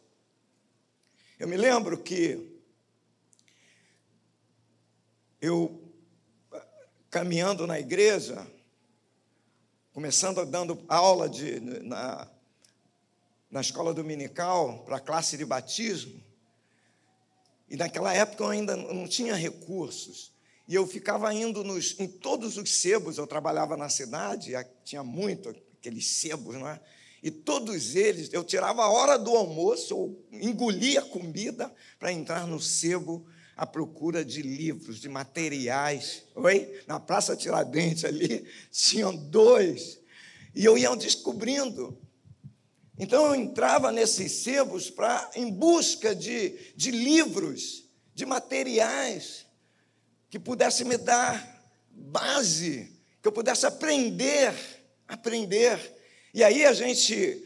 Eu 1.43 1.49
me 1.49 1.57
lembro 1.57 1.99
que 1.99 2.57
eu, 5.41 5.93
caminhando 7.11 7.67
na 7.67 7.81
igreja, 7.81 8.47
começando 9.93 10.47
dando 10.47 10.85
aula 10.87 11.29
de, 11.29 11.59
na, 11.81 12.31
na 13.51 13.61
escola 13.61 13.93
dominical 13.93 14.85
para 14.85 14.99
a 14.99 15.01
classe 15.01 15.37
de 15.37 15.45
batismo, 15.45 16.23
e 17.69 17.77
naquela 17.77 18.15
época 18.15 18.45
eu 18.45 18.51
ainda 18.51 18.77
não 18.77 19.09
tinha 19.09 19.35
recursos. 19.35 20.33
E 20.69 20.77
eu 20.77 20.87
ficava 20.87 21.35
indo 21.35 21.65
nos, 21.65 21.99
em 21.99 22.07
todos 22.07 22.57
os 22.57 22.77
sebos, 22.77 23.19
eu 23.19 23.27
trabalhava 23.27 23.77
na 23.77 23.89
cidade, 23.89 24.53
tinha 24.85 25.03
muito 25.03 25.49
aqueles 25.49 26.07
sebos, 26.07 26.55
não 26.55 26.69
é? 26.69 26.81
E 27.23 27.31
todos 27.31 27.95
eles, 27.95 28.33
eu 28.33 28.43
tirava 28.43 28.83
a 28.83 28.91
hora 28.91 29.17
do 29.17 29.31
almoço, 29.37 29.97
ou 29.97 30.27
engolia 30.33 31.01
a 31.01 31.05
comida 31.05 31.73
para 31.99 32.13
entrar 32.13 32.49
no 32.49 32.61
sebo 32.61 33.25
à 33.57 33.65
procura 33.65 34.25
de 34.25 34.43
livros, 34.43 35.01
de 35.01 35.09
materiais. 35.09 36.25
Oi? 36.35 36.83
Na 36.87 36.99
Praça 36.99 37.37
Tiradentes 37.37 38.05
ali, 38.05 38.45
tinham 38.73 39.15
dois. 39.15 40.01
E 40.53 40.65
eu 40.65 40.77
ia 40.77 40.95
descobrindo. 40.97 41.97
Então 42.99 43.27
eu 43.27 43.35
entrava 43.37 43.93
nesses 43.93 44.33
sebos 44.33 44.91
para 44.91 45.31
em 45.37 45.49
busca 45.51 46.15
de, 46.15 46.73
de 46.75 46.91
livros, 46.91 47.89
de 48.15 48.27
materiais 48.27 49.47
que 50.29 50.39
pudesse 50.39 50.85
me 50.85 50.97
dar 50.97 51.71
base, 51.89 53.01
que 53.21 53.29
eu 53.29 53.33
pudesse 53.33 53.65
aprender, 53.65 54.53
aprender 55.07 56.02
e 56.35 56.43
aí 56.43 56.65
a 56.65 56.73
gente 56.73 57.43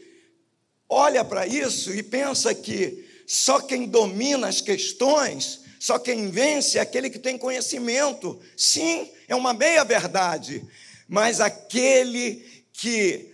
olha 0.87 1.23
para 1.23 1.45
isso 1.45 1.93
e 1.93 2.01
pensa 2.01 2.53
que 2.55 3.05
só 3.27 3.59
quem 3.59 3.87
domina 3.87 4.47
as 4.47 4.61
questões, 4.61 5.61
só 5.79 5.99
quem 5.99 6.29
vence 6.29 6.77
é 6.77 6.81
aquele 6.81 7.09
que 7.09 7.19
tem 7.19 7.37
conhecimento. 7.37 8.39
Sim, 8.55 9.09
é 9.27 9.35
uma 9.35 9.53
meia 9.53 9.83
verdade, 9.83 10.65
mas 11.07 11.41
aquele 11.41 12.63
que 12.71 13.33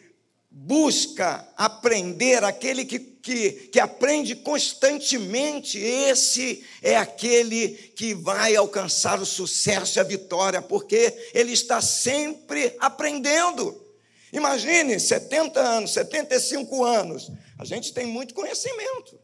busca 0.49 1.47
aprender, 1.55 2.43
aquele 2.43 2.85
que, 2.85 2.99
que, 2.99 3.51
que 3.71 3.79
aprende 3.79 4.35
constantemente, 4.35 5.77
esse 5.77 6.63
é 6.81 6.95
aquele 6.95 7.69
que 7.95 8.13
vai 8.13 8.55
alcançar 8.55 9.19
o 9.19 9.25
sucesso 9.25 9.97
e 9.97 9.99
a 9.99 10.03
vitória, 10.03 10.61
porque 10.61 11.29
ele 11.33 11.53
está 11.53 11.81
sempre 11.81 12.75
aprendendo. 12.79 13.82
Imagine 14.33 14.99
70 14.99 15.59
anos, 15.59 15.93
75 15.93 16.83
anos. 16.83 17.31
A 17.57 17.63
gente 17.63 17.93
tem 17.93 18.07
muito 18.07 18.33
conhecimento. 18.33 19.19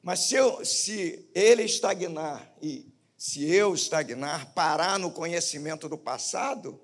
Mas 0.00 0.20
se, 0.20 0.36
eu, 0.36 0.64
se 0.64 1.28
ele 1.34 1.64
estagnar 1.64 2.54
e 2.62 2.86
se 3.18 3.44
eu 3.44 3.74
estagnar, 3.74 4.52
parar 4.54 4.96
no 4.96 5.10
conhecimento 5.10 5.88
do 5.88 5.98
passado, 5.98 6.80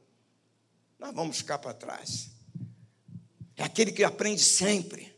nós 0.98 1.14
vamos 1.14 1.36
ficar 1.36 1.58
para 1.58 1.72
trás. 1.72 2.30
É 3.56 3.62
aquele 3.62 3.92
que 3.92 4.02
aprende 4.02 4.42
sempre. 4.42 5.14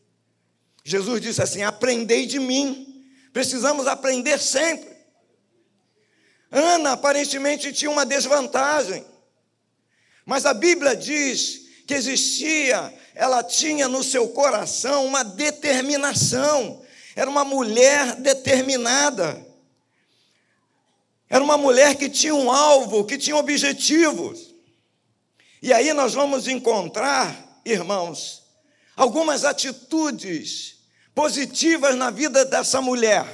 Jesus 0.85 1.23
disse 1.23 1.40
assim: 1.40 1.62
aprendei 1.62 2.26
de 2.26 2.38
mim. 2.38 3.09
Precisamos 3.32 3.87
aprender 3.87 4.38
sempre. 4.38 4.92
Ana 6.50 6.92
aparentemente 6.92 7.73
tinha 7.73 7.90
uma 7.90 8.04
desvantagem, 8.04 9.06
mas 10.26 10.44
a 10.44 10.52
Bíblia 10.52 10.94
diz 10.94 11.62
que 11.92 11.99
existia, 11.99 12.94
ela 13.14 13.42
tinha 13.42 13.87
no 13.87 14.02
seu 14.02 14.30
coração 14.30 15.04
uma 15.04 15.22
determinação, 15.22 16.82
era 17.14 17.28
uma 17.28 17.44
mulher 17.44 18.16
determinada, 18.16 19.46
era 21.28 21.44
uma 21.44 21.58
mulher 21.58 21.94
que 21.96 22.08
tinha 22.08 22.34
um 22.34 22.50
alvo, 22.50 23.04
que 23.04 23.18
tinha 23.18 23.37
objetivos. 23.37 24.54
E 25.61 25.70
aí 25.70 25.92
nós 25.92 26.14
vamos 26.14 26.49
encontrar, 26.49 27.61
irmãos, 27.62 28.42
algumas 28.96 29.44
atitudes 29.44 30.76
positivas 31.14 31.94
na 31.94 32.11
vida 32.11 32.42
dessa 32.42 32.80
mulher. 32.80 33.26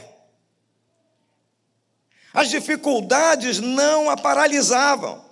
As 2.34 2.50
dificuldades 2.50 3.60
não 3.60 4.10
a 4.10 4.16
paralisavam. 4.16 5.27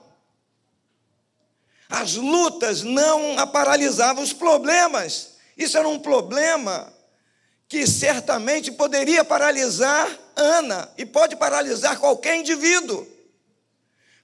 As 1.89 2.15
lutas 2.15 2.83
não 2.83 3.39
a 3.39 3.47
paralisavam, 3.47 4.23
os 4.23 4.33
problemas. 4.33 5.37
Isso 5.57 5.79
era 5.79 5.89
um 5.89 5.99
problema 5.99 6.93
que 7.69 7.87
certamente 7.87 8.71
poderia 8.71 9.25
paralisar 9.25 10.09
Ana 10.37 10.93
e 10.99 11.07
pode 11.07 11.37
paralisar 11.37 11.99
qualquer 11.99 12.37
indivíduo. 12.37 13.07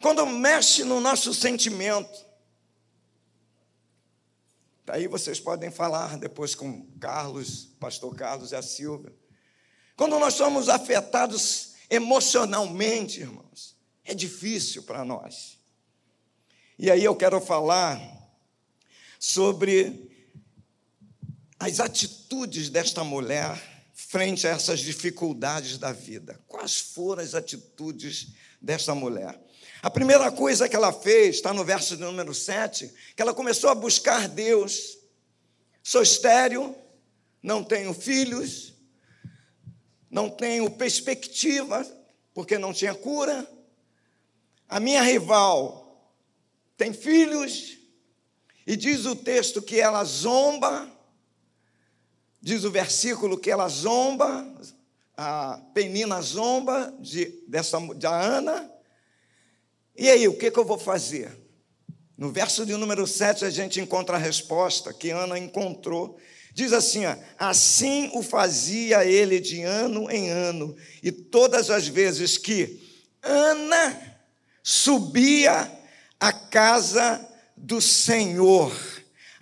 Quando 0.01 0.27
mexe 0.27 0.85
no 0.85 1.01
nosso 1.01 1.33
sentimento. 1.33 2.33
Daí 4.85 5.07
vocês 5.07 5.41
podem 5.41 5.71
falar 5.71 6.19
depois 6.19 6.55
com 6.55 6.87
Carlos, 6.99 7.69
pastor 7.79 8.15
Carlos 8.15 8.53
e 8.53 8.57
a 8.57 8.63
Silvia. 8.63 9.15
Quando 9.97 10.19
nós 10.19 10.35
somos 10.35 10.69
afetados 10.69 11.75
emocionalmente, 11.89 13.21
irmãos, 13.21 13.77
é 14.05 14.15
difícil 14.15 14.83
para 14.83 15.05
nós. 15.05 15.62
E 16.79 16.91
aí 16.91 17.05
eu 17.05 17.15
quero 17.15 17.41
falar 17.41 18.01
sobre 19.19 20.11
as 21.59 21.81
atitudes 21.81 22.71
desta 22.71 23.05
mulher 23.05 23.61
frente 23.95 24.47
a 24.47 24.51
essas 24.51 24.81
dificuldades 24.81 25.79
da 25.79 25.93
vida. 25.93 26.41
Quais 26.49 26.81
foram 26.81 27.23
as 27.23 27.35
atitudes 27.35 28.29
desta 28.61 28.95
mulher? 28.95 29.39
A 29.83 29.91
primeira 29.91 30.31
coisa 30.33 30.69
que 30.69 30.77
ela 30.77 30.93
fez, 30.93 31.37
está 31.37 31.53
no 31.53 31.65
verso 31.65 31.97
número 31.97 32.33
7, 32.33 32.93
que 33.15 33.23
ela 33.23 33.35
começou 33.35 33.69
a 33.69 33.75
buscar 33.75 34.29
Deus. 34.29 34.99
Sou 35.83 36.03
estéreo, 36.03 36.75
não 37.43 37.63
tenho 37.63 37.93
filhos, 37.93 38.73
não 40.11 40.31
tenho 40.31 40.71
perspectiva, 40.71 41.87
porque 42.33 42.59
não 42.59 42.73
tinha 42.73 42.95
cura. 42.95 43.47
A 44.69 44.81
minha 44.81 45.03
rival 45.03 45.82
tem 46.83 46.93
filhos, 46.93 47.79
e 48.67 48.75
diz 48.75 49.07
o 49.07 49.15
texto 49.15 49.63
que 49.63 49.79
ela 49.79 50.03
zomba, 50.03 50.91
diz 52.41 52.65
o 52.65 52.73
versículo 52.73 53.39
que 53.39 53.53
ela 53.53 53.69
zomba, 53.69 54.53
a 55.17 55.63
Penina 55.73 56.21
zomba 56.21 56.93
de, 56.99 57.41
dessa, 57.47 57.79
da 57.95 58.21
Ana. 58.21 58.69
E 59.95 60.11
aí, 60.11 60.27
o 60.27 60.37
que, 60.37 60.51
que 60.51 60.59
eu 60.59 60.65
vou 60.65 60.77
fazer? 60.77 61.31
No 62.19 62.33
verso 62.33 62.67
de 62.67 62.73
número 62.73 63.07
7, 63.07 63.45
a 63.45 63.51
gente 63.51 63.81
encontra 63.81 64.17
a 64.17 64.21
resposta 64.21 64.93
que 64.93 65.11
Ana 65.11 65.39
encontrou. 65.39 66.19
Diz 66.53 66.73
assim: 66.73 67.07
ó, 67.07 67.15
assim 67.39 68.11
o 68.13 68.25
fazia 68.25 69.05
ele 69.05 69.39
de 69.39 69.63
ano 69.63 70.11
em 70.11 70.31
ano, 70.31 70.75
e 71.01 71.13
todas 71.13 71.71
as 71.71 71.87
vezes 71.87 72.37
que 72.37 72.83
Ana 73.23 74.19
subia 74.65 75.82
à 76.23 76.33
casa 76.33 77.21
do 77.57 77.81
Senhor, 77.81 78.73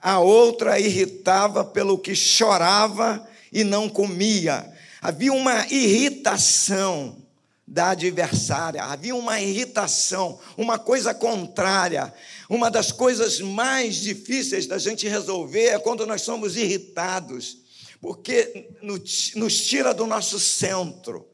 a 0.01 0.19
outra 0.19 0.81
irritava 0.81 1.63
pelo 1.63 1.99
que 1.99 2.15
chorava 2.15 3.29
e 3.53 3.63
não 3.63 3.87
comia. 3.87 4.67
Havia 5.03 5.31
uma 5.31 5.67
irritação 5.67 7.19
da 7.67 7.91
adversária, 7.91 8.83
havia 8.83 9.15
uma 9.15 9.39
irritação, 9.39 10.41
uma 10.57 10.79
coisa 10.79 11.13
contrária. 11.13 12.15
Uma 12.49 12.71
das 12.71 12.91
coisas 12.91 13.41
mais 13.41 13.97
difíceis 13.97 14.67
da 14.67 14.79
gente 14.79 15.07
resolver 15.07 15.67
é 15.67 15.79
quando 15.79 16.07
nós 16.07 16.23
somos 16.23 16.57
irritados, 16.57 17.59
porque 18.01 18.71
nos 18.83 19.61
tira 19.67 19.93
do 19.93 20.07
nosso 20.07 20.41
centro. 20.41 21.30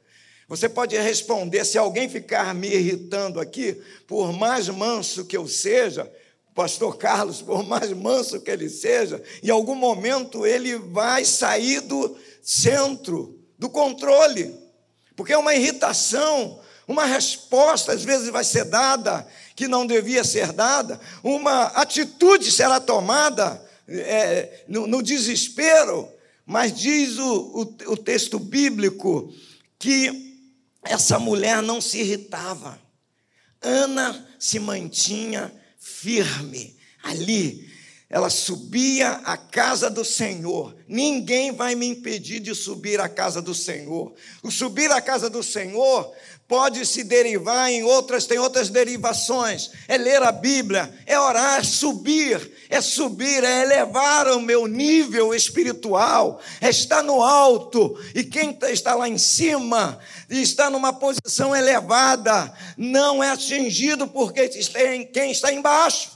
Você 0.48 0.68
pode 0.68 0.96
responder: 0.96 1.64
se 1.64 1.76
alguém 1.76 2.08
ficar 2.08 2.54
me 2.54 2.68
irritando 2.68 3.40
aqui, 3.40 3.80
por 4.06 4.32
mais 4.32 4.68
manso 4.68 5.24
que 5.24 5.36
eu 5.36 5.48
seja, 5.48 6.10
pastor 6.54 6.96
Carlos, 6.96 7.42
por 7.42 7.64
mais 7.64 7.92
manso 7.92 8.40
que 8.40 8.50
ele 8.50 8.70
seja, 8.70 9.22
em 9.42 9.50
algum 9.50 9.74
momento 9.74 10.46
ele 10.46 10.76
vai 10.76 11.24
sair 11.24 11.80
do 11.80 12.16
centro, 12.42 13.38
do 13.58 13.68
controle, 13.68 14.54
porque 15.16 15.32
é 15.32 15.38
uma 15.38 15.54
irritação, 15.54 16.60
uma 16.86 17.04
resposta 17.04 17.92
às 17.92 18.04
vezes 18.04 18.30
vai 18.30 18.44
ser 18.44 18.64
dada 18.64 19.26
que 19.56 19.66
não 19.66 19.86
devia 19.86 20.22
ser 20.22 20.52
dada, 20.52 21.00
uma 21.24 21.64
atitude 21.68 22.52
será 22.52 22.78
tomada 22.78 23.62
é, 23.88 24.64
no, 24.68 24.86
no, 24.86 25.02
desespero, 25.02 26.08
mas 26.44 26.72
diz 26.72 27.18
o, 27.18 27.66
o, 27.86 27.92
o 27.92 27.96
texto 27.96 28.38
bíblico 28.38 29.32
que 29.78 30.25
essa 30.88 31.18
mulher 31.18 31.62
não 31.62 31.80
se 31.80 31.98
irritava. 31.98 32.80
Ana 33.60 34.26
se 34.38 34.58
mantinha 34.58 35.52
firme 35.78 36.76
ali. 37.02 37.70
Ela 38.08 38.30
subia 38.30 39.10
à 39.24 39.36
casa 39.36 39.90
do 39.90 40.04
Senhor. 40.04 40.76
Ninguém 40.86 41.50
vai 41.50 41.74
me 41.74 41.86
impedir 41.86 42.38
de 42.38 42.54
subir 42.54 43.00
à 43.00 43.08
casa 43.08 43.42
do 43.42 43.52
Senhor. 43.54 44.14
O 44.42 44.50
subir 44.50 44.90
à 44.92 45.00
casa 45.00 45.28
do 45.28 45.42
Senhor 45.42 46.14
pode 46.48 46.86
se 46.86 47.02
derivar 47.02 47.70
em 47.70 47.82
outras, 47.82 48.26
tem 48.26 48.38
outras 48.38 48.68
derivações. 48.68 49.70
É 49.88 49.98
ler 49.98 50.22
a 50.22 50.30
Bíblia, 50.30 50.92
é 51.04 51.18
orar, 51.18 51.60
é 51.60 51.62
subir, 51.64 52.52
é 52.70 52.80
subir, 52.80 53.42
é 53.42 53.62
elevar 53.62 54.28
o 54.28 54.40
meu 54.40 54.66
nível 54.66 55.34
espiritual, 55.34 56.40
é 56.60 56.70
estar 56.70 57.02
no 57.02 57.22
alto. 57.22 57.98
E 58.14 58.22
quem 58.22 58.56
está 58.68 58.94
lá 58.94 59.08
em 59.08 59.18
cima 59.18 59.98
e 60.30 60.40
está 60.40 60.70
numa 60.70 60.92
posição 60.92 61.54
elevada, 61.54 62.52
não 62.76 63.22
é 63.22 63.30
atingido 63.30 64.06
porque 64.06 64.48
quem 65.12 65.30
está 65.30 65.52
embaixo. 65.52 66.15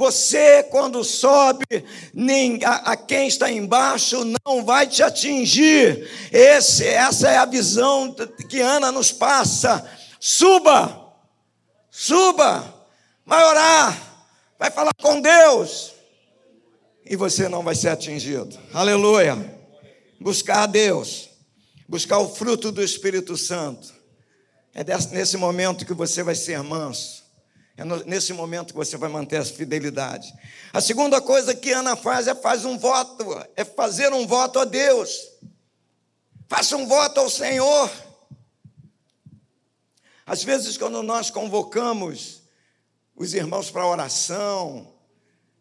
Você, 0.00 0.62
quando 0.62 1.04
sobe, 1.04 1.66
nem, 2.14 2.64
a, 2.64 2.92
a, 2.92 2.96
quem 2.96 3.28
está 3.28 3.52
embaixo 3.52 4.24
não 4.46 4.64
vai 4.64 4.86
te 4.86 5.02
atingir. 5.02 6.08
Esse, 6.32 6.86
essa 6.86 7.28
é 7.28 7.36
a 7.36 7.44
visão 7.44 8.16
que 8.48 8.62
Ana 8.62 8.90
nos 8.90 9.12
passa. 9.12 9.86
Suba, 10.18 11.12
suba, 11.90 12.74
vai 13.26 13.44
orar, 13.44 14.24
vai 14.58 14.70
falar 14.70 14.94
com 15.02 15.20
Deus, 15.20 15.92
e 17.04 17.14
você 17.14 17.46
não 17.46 17.62
vai 17.62 17.74
ser 17.74 17.90
atingido. 17.90 18.58
Aleluia. 18.72 19.36
Buscar 20.18 20.62
a 20.62 20.66
Deus, 20.66 21.28
buscar 21.86 22.20
o 22.20 22.34
fruto 22.34 22.72
do 22.72 22.82
Espírito 22.82 23.36
Santo. 23.36 23.92
É 24.74 24.82
nesse 25.12 25.36
momento 25.36 25.84
que 25.84 25.92
você 25.92 26.22
vai 26.22 26.34
ser 26.34 26.62
manso 26.62 27.19
é 27.80 27.84
nesse 28.04 28.34
momento 28.34 28.74
que 28.74 28.76
você 28.76 28.98
vai 28.98 29.08
manter 29.08 29.38
a 29.38 29.44
fidelidade. 29.44 30.34
A 30.70 30.82
segunda 30.82 31.18
coisa 31.18 31.54
que 31.54 31.72
Ana 31.72 31.96
faz 31.96 32.28
é 32.28 32.34
faz 32.34 32.66
um 32.66 32.76
voto, 32.76 33.24
é 33.56 33.64
fazer 33.64 34.12
um 34.12 34.26
voto 34.26 34.58
a 34.58 34.66
Deus. 34.66 35.30
Faça 36.46 36.76
um 36.76 36.86
voto 36.86 37.20
ao 37.20 37.30
Senhor. 37.30 37.90
Às 40.26 40.44
vezes, 40.44 40.76
quando 40.76 41.02
nós 41.02 41.30
convocamos 41.30 42.42
os 43.16 43.32
irmãos 43.32 43.70
para 43.70 43.86
oração, 43.86 44.92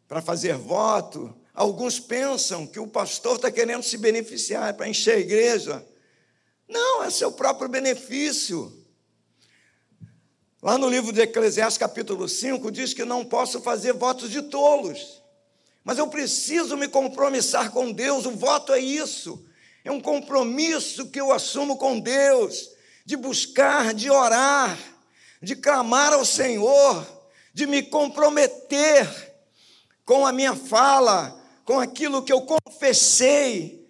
para 0.05 0.21
fazer 0.21 0.58
voto, 0.58 1.34
alguns 1.53 2.01
pensam 2.01 2.67
que 2.67 2.82
o 2.82 2.88
pastor 2.88 3.38
está 3.38 3.49
querendo 3.49 3.84
se 3.84 3.97
beneficiar 3.97 4.73
para 4.73 4.89
encher 4.89 5.15
a 5.15 5.19
igreja. 5.19 5.88
Não, 6.67 7.01
é 7.01 7.10
seu 7.10 7.32
próprio 7.32 7.69
benefício. 7.69 8.78
Lá 10.61 10.77
no 10.77 10.89
livro 10.89 11.13
de 11.13 11.21
Eclesiastes, 11.21 11.77
capítulo 11.77 12.27
5, 12.27 12.69
diz 12.69 12.93
que 12.93 13.05
não 13.05 13.23
posso 13.23 13.61
fazer 13.61 13.93
votos 13.93 14.29
de 14.29 14.41
tolos. 14.41 15.21
Mas 15.85 15.97
eu 15.97 16.07
preciso 16.07 16.75
me 16.75 16.89
compromissar 16.89 17.71
com 17.71 17.93
Deus. 17.93 18.25
O 18.25 18.31
voto 18.31 18.73
é 18.73 18.79
isso. 18.79 19.41
É 19.85 19.91
um 19.91 20.01
compromisso 20.01 21.09
que 21.09 21.21
eu 21.21 21.31
assumo 21.31 21.77
com 21.77 21.97
Deus, 21.97 22.71
de 23.05 23.15
buscar, 23.15 23.93
de 23.93 24.09
orar, 24.09 24.77
de 25.41 25.55
clamar 25.55 26.11
ao 26.11 26.25
Senhor, 26.25 27.07
de 27.53 27.65
me 27.65 27.81
comprometer 27.81 29.07
com 30.03 30.27
a 30.27 30.33
minha 30.33 30.57
fala, 30.57 31.41
com 31.63 31.79
aquilo 31.79 32.21
que 32.21 32.33
eu 32.33 32.41
confessei. 32.41 33.87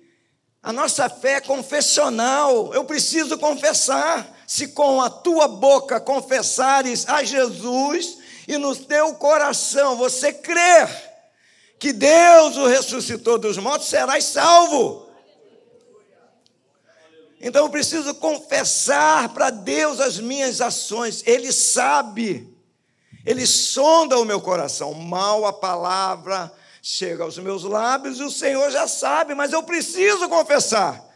A 0.62 0.72
nossa 0.72 1.10
fé 1.10 1.34
é 1.34 1.42
confessional. 1.42 2.72
Eu 2.76 2.86
preciso 2.86 3.40
confessar 3.40 4.39
se 4.50 4.70
com 4.70 5.00
a 5.00 5.12
tua 5.12 5.48
boca 5.48 6.00
confessares 6.00 7.08
a 7.08 7.24
Jesus 7.24 8.18
e 8.48 8.58
no 8.58 8.76
teu 8.76 9.14
coração 9.14 9.96
você 9.96 10.34
crer 10.34 10.90
que 11.78 11.94
Deus 11.94 12.58
o 12.58 12.66
ressuscitou 12.66 13.38
dos 13.38 13.60
mortos, 13.60 13.88
serás 13.88 14.26
salvo. 14.26 15.08
Então 17.40 17.64
eu 17.64 17.70
preciso 17.70 18.16
confessar 18.16 19.30
para 19.36 19.52
Deus 19.52 20.00
as 20.00 20.18
minhas 20.18 20.62
ações, 20.62 21.22
Ele 21.28 21.52
sabe, 21.52 22.52
Ele 23.24 23.46
sonda 23.46 24.18
o 24.18 24.26
meu 24.26 24.42
coração. 24.42 24.96
Mal 24.96 25.46
a 25.46 25.54
palavra 25.54 26.52
chega 26.82 27.24
aos 27.24 27.38
meus 27.38 27.64
lábios 27.64 28.20
e 28.20 28.24
o 28.24 28.32
Senhor 28.32 28.72
já 28.72 28.88
sabe, 28.88 29.36
mas 29.36 29.54
eu 29.54 29.62
preciso 29.62 30.28
confessar. 30.28 31.08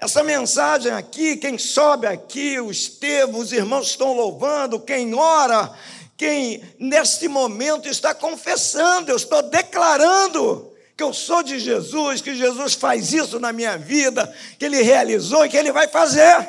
Essa 0.00 0.24
mensagem 0.24 0.90
aqui, 0.90 1.36
quem 1.36 1.58
sobe 1.58 2.06
aqui, 2.06 2.58
o 2.58 2.70
Estevão, 2.70 3.38
os 3.38 3.52
irmãos 3.52 3.88
estão 3.88 4.14
louvando, 4.14 4.80
quem 4.80 5.12
ora, 5.12 5.70
quem 6.16 6.62
neste 6.78 7.28
momento 7.28 7.86
está 7.86 8.14
confessando, 8.14 9.10
eu 9.10 9.16
estou 9.16 9.42
declarando 9.42 10.72
que 10.96 11.02
eu 11.02 11.12
sou 11.12 11.42
de 11.42 11.58
Jesus, 11.58 12.22
que 12.22 12.34
Jesus 12.34 12.72
faz 12.72 13.12
isso 13.12 13.38
na 13.38 13.52
minha 13.52 13.76
vida, 13.76 14.34
que 14.58 14.64
Ele 14.64 14.82
realizou 14.82 15.44
e 15.44 15.50
que 15.50 15.56
Ele 15.56 15.70
vai 15.70 15.86
fazer. 15.86 16.48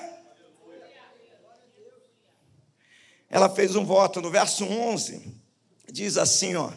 Ela 3.29 3.49
fez 3.49 3.75
um 3.75 3.83
voto 3.83 4.21
no 4.21 4.31
verso 4.31 4.63
11, 4.63 5.21
diz 5.91 6.17
assim, 6.17 6.55
ó, 6.55 6.69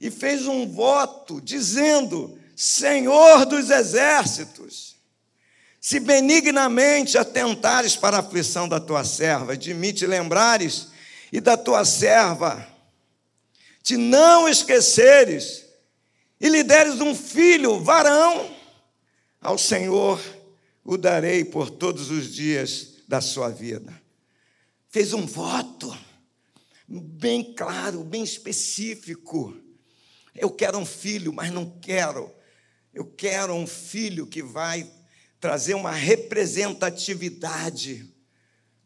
e 0.00 0.08
fez 0.08 0.46
um 0.46 0.68
voto 0.68 1.40
dizendo: 1.40 2.36
Senhor 2.56 3.46
dos 3.46 3.70
exércitos, 3.70 4.91
se 5.82 5.98
benignamente 5.98 7.18
atentares 7.18 7.96
para 7.96 8.16
a 8.16 8.20
aflição 8.20 8.68
da 8.68 8.78
tua 8.78 9.02
serva, 9.02 9.56
de 9.56 9.74
mim 9.74 9.92
te 9.92 10.06
lembrares 10.06 10.92
e 11.32 11.40
da 11.40 11.56
tua 11.56 11.84
serva, 11.84 12.64
te 13.82 13.96
não 13.96 14.48
esqueceres, 14.48 15.66
e 16.40 16.48
lhe 16.48 16.62
deres 16.62 17.00
um 17.00 17.16
filho, 17.16 17.80
varão, 17.80 18.48
ao 19.40 19.58
Senhor 19.58 20.22
o 20.84 20.96
darei 20.96 21.44
por 21.44 21.68
todos 21.68 22.12
os 22.12 22.32
dias 22.32 22.98
da 23.08 23.20
sua 23.20 23.48
vida. 23.48 23.92
Fez 24.88 25.12
um 25.12 25.26
voto. 25.26 25.98
bem 26.86 27.54
claro, 27.54 28.04
bem 28.04 28.22
específico. 28.22 29.56
Eu 30.32 30.48
quero 30.48 30.78
um 30.78 30.86
filho, 30.86 31.32
mas 31.32 31.50
não 31.50 31.68
quero. 31.80 32.32
Eu 32.94 33.04
quero 33.04 33.52
um 33.52 33.66
filho 33.66 34.28
que 34.28 34.44
vai 34.44 34.88
trazer 35.42 35.74
uma 35.74 35.90
representatividade 35.90 38.08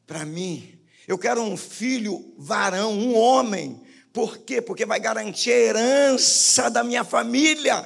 para 0.07 0.25
mim. 0.25 0.81
Eu 1.07 1.19
quero 1.19 1.43
um 1.43 1.55
filho 1.55 2.35
varão, 2.39 2.95
um 2.95 3.15
homem. 3.15 3.79
Por 4.11 4.39
quê? 4.39 4.63
Porque 4.63 4.87
vai 4.87 4.99
garantir 4.99 5.53
a 5.53 5.59
herança 5.59 6.71
da 6.71 6.83
minha 6.83 7.05
família. 7.05 7.85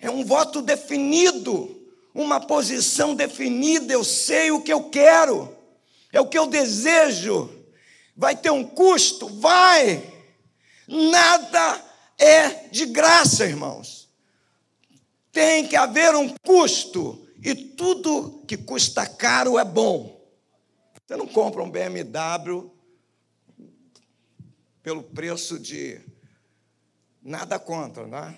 É 0.00 0.10
um 0.10 0.24
voto 0.24 0.60
definido, 0.60 1.80
uma 2.12 2.40
posição 2.40 3.14
definida. 3.14 3.92
Eu 3.92 4.02
sei 4.02 4.50
o 4.50 4.60
que 4.60 4.72
eu 4.72 4.90
quero, 4.90 5.56
é 6.12 6.20
o 6.20 6.26
que 6.26 6.36
eu 6.36 6.48
desejo. 6.48 7.48
Vai 8.16 8.34
ter 8.34 8.50
um 8.50 8.64
custo? 8.64 9.28
Vai. 9.38 10.02
Nada 10.88 11.80
é 12.18 12.66
de 12.72 12.86
graça, 12.86 13.46
irmãos. 13.46 13.97
Tem 15.32 15.66
que 15.68 15.76
haver 15.76 16.14
um 16.14 16.34
custo, 16.38 17.28
e 17.42 17.54
tudo 17.54 18.44
que 18.46 18.56
custa 18.56 19.06
caro 19.06 19.58
é 19.58 19.64
bom. 19.64 20.18
Você 21.06 21.16
não 21.16 21.26
compra 21.26 21.62
um 21.62 21.70
BMW 21.70 22.70
pelo 24.82 25.02
preço 25.02 25.58
de 25.58 26.00
nada 27.22 27.58
contra, 27.58 28.06
né? 28.06 28.36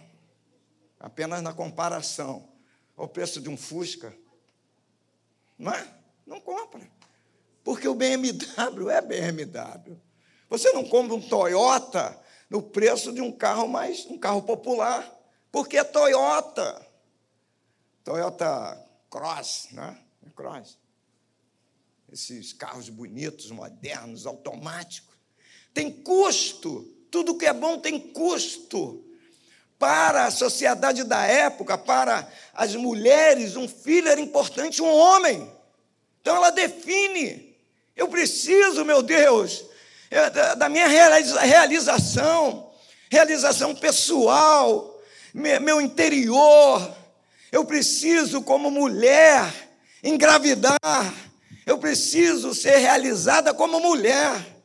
Apenas 0.99 1.43
na 1.43 1.53
comparação 1.53 2.49
ao 2.97 3.09
preço 3.09 3.41
de 3.41 3.49
um 3.49 3.57
Fusca. 3.57 4.15
Não 5.59 5.73
é? 5.73 5.89
Não 6.27 6.41
compra. 6.41 6.81
Porque 7.65 7.89
o 7.89 7.95
BMW 7.95 8.91
é 8.91 9.01
BMW. 9.01 9.99
Você 10.49 10.73
não 10.73 10.85
compra 10.85 11.15
um 11.15 11.21
Toyota 11.21 12.21
no 12.49 12.63
preço 12.63 13.13
de 13.13 13.21
um 13.21 13.33
carro 13.33 13.69
mais 13.69 14.05
um 14.07 14.19
carro 14.19 14.43
popular, 14.43 15.20
porque 15.51 15.77
é 15.79 15.85
Toyota. 15.85 16.87
Toyota 18.05 18.87
Cross, 19.11 19.69
né? 19.73 19.99
Cross. 20.35 20.79
Esses 22.13 22.53
carros 22.53 22.89
bonitos, 22.89 23.51
modernos, 23.51 24.27
automáticos. 24.27 25.15
Tem 25.73 25.91
custo. 25.91 26.83
Tudo 27.11 27.37
que 27.37 27.47
é 27.47 27.53
bom 27.53 27.79
tem 27.79 27.99
custo. 27.99 29.05
Para 29.79 30.27
a 30.27 30.31
sociedade 30.31 31.05
da 31.05 31.25
época, 31.25 31.79
para 31.79 32.31
as 32.53 32.75
mulheres, 32.75 33.57
um 33.57 33.67
filho 33.67 34.09
era 34.09 34.21
importante, 34.21 34.83
um 34.83 34.93
homem. 34.93 35.51
Então 36.21 36.37
ela 36.37 36.51
define. 36.51 37.57
Eu 37.97 38.09
preciso, 38.09 38.85
meu 38.85 39.03
Deus, 39.03 39.65
da 40.59 40.69
minha 40.69 40.87
realização, 40.87 42.71
realização 43.11 43.75
pessoal, 43.75 45.00
meu 45.35 45.81
interior. 45.81 46.97
Eu 47.53 47.65
preciso, 47.65 48.43
como 48.43 48.71
mulher, 48.71 49.71
engravidar. 50.03 50.79
Eu 51.67 51.79
preciso 51.79 52.55
ser 52.55 52.77
realizada 52.79 53.53
como 53.53 53.81
mulher. 53.81 54.57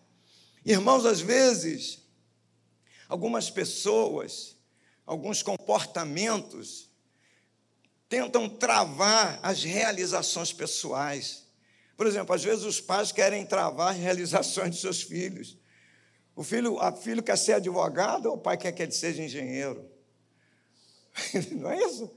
Irmãos, 0.65 1.05
às 1.05 1.21
vezes, 1.21 1.99
algumas 3.07 3.49
pessoas, 3.49 4.55
alguns 5.05 5.43
comportamentos, 5.43 6.89
tentam 8.09 8.47
travar 8.47 9.39
as 9.43 9.63
realizações 9.63 10.53
pessoais. 10.53 11.45
Por 11.97 12.07
exemplo, 12.07 12.35
às 12.35 12.43
vezes 12.43 12.63
os 12.63 12.81
pais 12.81 13.11
querem 13.11 13.45
travar 13.45 13.93
as 13.93 13.97
realizações 13.97 14.75
de 14.75 14.81
seus 14.81 15.01
filhos. 15.01 15.57
O 16.35 16.43
filho, 16.43 16.79
a 16.79 16.91
filho 16.91 17.23
quer 17.23 17.37
ser 17.37 17.53
advogado, 17.53 18.31
o 18.31 18.37
pai 18.37 18.57
quer 18.57 18.71
que 18.71 18.83
ele 18.83 18.91
seja 18.91 19.23
engenheiro. 19.23 19.94
Não 21.51 21.71
é 21.71 21.83
isso? 21.83 22.11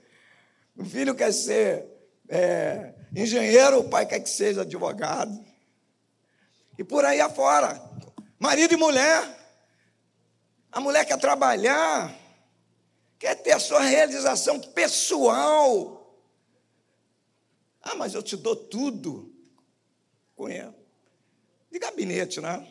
O 0.76 0.84
filho 0.84 1.14
quer 1.14 1.32
ser 1.32 1.86
é, 2.28 2.94
engenheiro, 3.14 3.80
o 3.80 3.88
pai 3.88 4.06
quer 4.06 4.20
que 4.20 4.28
seja 4.28 4.62
advogado. 4.62 5.44
E 6.78 6.84
por 6.84 7.04
aí 7.04 7.20
afora. 7.20 7.82
Marido 8.38 8.74
e 8.74 8.76
mulher. 8.76 9.36
A 10.70 10.80
mulher 10.80 11.04
quer 11.04 11.18
trabalhar, 11.18 12.14
quer 13.18 13.34
ter 13.36 13.52
a 13.52 13.58
sua 13.58 13.80
realização 13.80 14.60
pessoal. 14.60 15.98
Ah, 17.82 17.94
mas 17.96 18.14
eu 18.14 18.22
te 18.22 18.36
dou 18.36 18.54
tudo 18.54 19.34
cunha 20.36 20.72
de 21.70 21.78
gabinete, 21.80 22.40
né? 22.40 22.66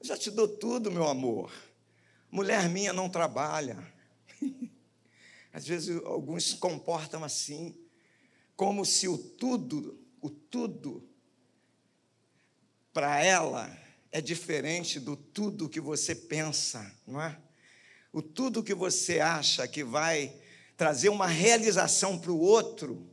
Eu 0.00 0.06
já 0.06 0.16
te 0.16 0.30
dou 0.30 0.48
tudo, 0.48 0.90
meu 0.90 1.06
amor. 1.06 1.52
Mulher 2.30 2.68
minha 2.70 2.92
não 2.92 3.08
trabalha. 3.08 3.76
Às 5.54 5.64
vezes 5.64 6.02
alguns 6.04 6.50
se 6.50 6.56
comportam 6.56 7.22
assim, 7.22 7.76
como 8.56 8.84
se 8.84 9.06
o 9.06 9.16
tudo, 9.16 9.96
o 10.20 10.28
tudo, 10.28 11.08
para 12.92 13.24
ela 13.24 13.70
é 14.10 14.20
diferente 14.20 14.98
do 14.98 15.14
tudo 15.14 15.68
que 15.68 15.80
você 15.80 16.12
pensa, 16.12 16.92
não 17.06 17.22
é? 17.22 17.38
O 18.12 18.20
tudo 18.20 18.64
que 18.64 18.74
você 18.74 19.20
acha 19.20 19.68
que 19.68 19.84
vai 19.84 20.34
trazer 20.76 21.08
uma 21.08 21.28
realização 21.28 22.18
para 22.18 22.32
o 22.32 22.40
outro, 22.40 23.08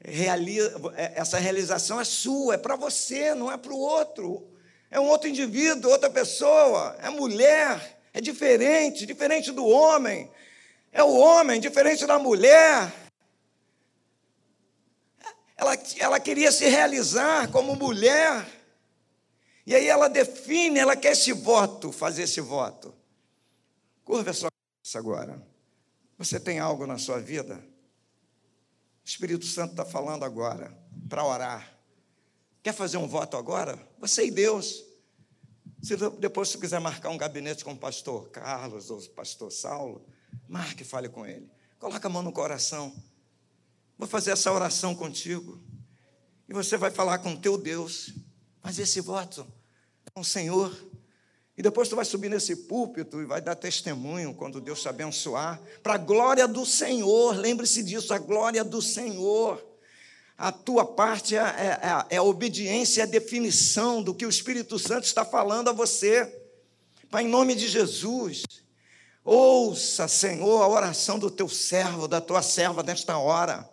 é, 0.00 1.18
essa 1.18 1.36
realização 1.40 2.00
é 2.00 2.04
sua, 2.04 2.54
é 2.54 2.58
para 2.58 2.76
você, 2.76 3.34
não 3.34 3.50
é 3.50 3.56
para 3.56 3.72
o 3.72 3.78
outro. 3.78 4.48
É 4.88 5.00
um 5.00 5.08
outro 5.08 5.28
indivíduo, 5.28 5.90
outra 5.90 6.10
pessoa, 6.10 6.96
é 7.00 7.10
mulher, 7.10 8.00
é 8.12 8.20
diferente, 8.20 9.04
diferente 9.04 9.50
do 9.50 9.66
homem. 9.66 10.30
É 10.92 11.02
o 11.02 11.16
homem, 11.16 11.60
diferente 11.60 12.06
da 12.06 12.18
mulher. 12.18 12.92
Ela, 15.56 15.74
ela 15.98 16.20
queria 16.20 16.52
se 16.52 16.68
realizar 16.68 17.50
como 17.50 17.74
mulher. 17.74 18.46
E 19.66 19.74
aí 19.74 19.88
ela 19.88 20.08
define, 20.08 20.78
ela 20.78 20.94
quer 20.94 21.12
esse 21.12 21.32
voto, 21.32 21.90
fazer 21.90 22.24
esse 22.24 22.40
voto. 22.40 22.94
Curva 24.04 24.30
a 24.30 24.34
sua 24.34 24.50
cabeça 24.50 24.98
agora. 24.98 25.42
Você 26.18 26.38
tem 26.38 26.58
algo 26.58 26.86
na 26.86 26.98
sua 26.98 27.18
vida 27.18 27.72
o 29.04 29.08
Espírito 29.08 29.44
Santo 29.44 29.72
está 29.72 29.84
falando 29.84 30.24
agora 30.24 30.72
para 31.08 31.24
orar. 31.24 31.76
Quer 32.62 32.72
fazer 32.72 32.96
um 32.96 33.08
voto 33.08 33.36
agora? 33.36 33.76
Você 33.98 34.26
e 34.26 34.30
Deus. 34.30 34.84
Se 35.82 35.96
depois 36.20 36.48
você 36.48 36.58
quiser 36.58 36.80
marcar 36.80 37.10
um 37.10 37.18
gabinete 37.18 37.64
com 37.64 37.72
o 37.72 37.76
pastor 37.76 38.28
Carlos 38.30 38.90
ou 38.90 38.98
o 38.98 39.08
pastor 39.10 39.50
Saulo, 39.50 40.06
marque 40.48 40.82
e 40.82 40.86
fale 40.86 41.08
com 41.08 41.26
ele. 41.26 41.50
Coloca 41.78 42.06
a 42.06 42.10
mão 42.10 42.22
no 42.22 42.32
coração. 42.32 42.94
Vou 43.98 44.08
fazer 44.08 44.30
essa 44.30 44.52
oração 44.52 44.94
contigo. 44.94 45.60
E 46.48 46.52
você 46.52 46.76
vai 46.76 46.90
falar 46.90 47.18
com 47.18 47.32
o 47.32 47.38
teu 47.38 47.56
Deus. 47.56 48.12
Mas 48.62 48.78
esse 48.78 49.00
voto 49.00 49.46
com 50.14 50.20
o 50.20 50.24
Senhor 50.24 50.76
e 51.56 51.62
depois 51.62 51.88
tu 51.88 51.96
vai 51.96 52.04
subir 52.04 52.30
nesse 52.30 52.56
púlpito 52.56 53.20
e 53.20 53.26
vai 53.26 53.40
dar 53.40 53.54
testemunho 53.54 54.34
quando 54.34 54.60
Deus 54.60 54.80
te 54.80 54.88
abençoar, 54.88 55.60
para 55.82 55.94
a 55.94 55.98
glória 55.98 56.48
do 56.48 56.64
Senhor, 56.64 57.36
lembre-se 57.36 57.82
disso, 57.82 58.14
a 58.14 58.18
glória 58.18 58.64
do 58.64 58.80
Senhor. 58.80 59.62
A 60.36 60.50
tua 60.50 60.84
parte 60.84 61.36
é, 61.36 61.40
é, 61.40 61.78
é, 61.82 62.14
é 62.14 62.16
a 62.16 62.22
obediência, 62.22 63.02
é 63.02 63.04
a 63.04 63.06
definição 63.06 64.02
do 64.02 64.14
que 64.14 64.24
o 64.24 64.30
Espírito 64.30 64.78
Santo 64.78 65.04
está 65.04 65.24
falando 65.24 65.68
a 65.68 65.72
você. 65.72 66.40
Pai, 67.10 67.24
em 67.24 67.28
nome 67.28 67.54
de 67.54 67.68
Jesus, 67.68 68.42
ouça, 69.24 70.08
Senhor, 70.08 70.62
a 70.62 70.68
oração 70.68 71.18
do 71.18 71.30
teu 71.30 71.48
servo, 71.48 72.08
da 72.08 72.20
tua 72.20 72.42
serva 72.42 72.82
nesta 72.82 73.18
hora. 73.18 73.68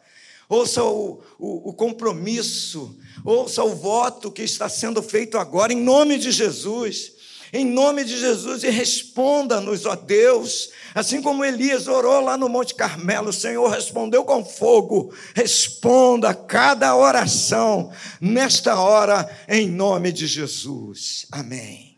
Ouça 0.47 0.83
o, 0.83 1.21
o, 1.37 1.69
o 1.69 1.73
compromisso, 1.73 2.97
ouça 3.23 3.63
o 3.63 3.75
voto 3.75 4.31
que 4.31 4.41
está 4.41 4.67
sendo 4.67 5.01
feito 5.01 5.37
agora, 5.37 5.71
em 5.71 5.79
nome 5.79 6.17
de 6.17 6.31
Jesus 6.31 7.19
em 7.51 7.65
nome 7.65 8.03
de 8.03 8.17
Jesus, 8.17 8.63
e 8.63 8.69
responda-nos, 8.69 9.85
ó 9.85 9.95
Deus, 9.95 10.69
assim 10.93 11.21
como 11.21 11.43
Elias 11.43 11.87
orou 11.87 12.21
lá 12.21 12.37
no 12.37 12.47
Monte 12.47 12.75
Carmelo, 12.75 13.29
o 13.29 13.33
Senhor 13.33 13.67
respondeu 13.69 14.23
com 14.23 14.45
fogo, 14.45 15.13
responda 15.33 16.33
cada 16.33 16.95
oração 16.95 17.91
nesta 18.21 18.79
hora, 18.79 19.27
em 19.47 19.67
nome 19.67 20.11
de 20.11 20.27
Jesus. 20.27 21.25
Amém. 21.31 21.88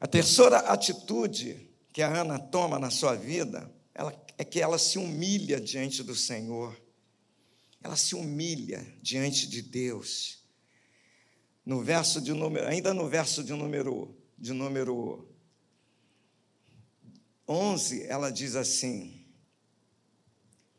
A 0.00 0.06
terceira 0.06 0.58
atitude 0.58 1.68
que 1.92 2.02
a 2.02 2.20
Ana 2.20 2.38
toma 2.38 2.78
na 2.78 2.90
sua 2.90 3.14
vida 3.14 3.70
ela, 3.94 4.12
é 4.38 4.44
que 4.44 4.60
ela 4.60 4.78
se 4.78 4.98
humilha 4.98 5.60
diante 5.60 6.02
do 6.02 6.16
Senhor. 6.16 6.74
Ela 7.82 7.96
se 7.96 8.14
humilha 8.14 8.84
diante 9.02 9.46
de 9.46 9.62
Deus 9.62 10.40
no 11.64 11.82
verso 11.82 12.20
de 12.20 12.32
número, 12.32 12.66
ainda 12.66 12.92
no 12.92 13.08
verso 13.08 13.44
de 13.44 13.52
número, 13.52 14.16
de 14.38 14.52
número 14.52 15.28
11, 17.46 18.04
ela 18.04 18.30
diz 18.30 18.56
assim: 18.56 19.24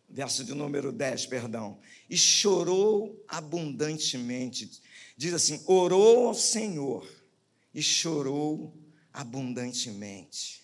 verso 0.10 0.44
de 0.44 0.54
número 0.54 0.92
10, 0.92 1.28
perdão. 1.28 1.80
E 2.10 2.18
chorou 2.18 3.24
abundantemente. 3.28 4.82
Diz 5.16 5.34
assim: 5.34 5.64
orou 5.66 6.28
ao 6.28 6.34
Senhor 6.34 7.08
e 7.74 7.82
chorou 7.82 8.76
abundantemente. 9.14 10.62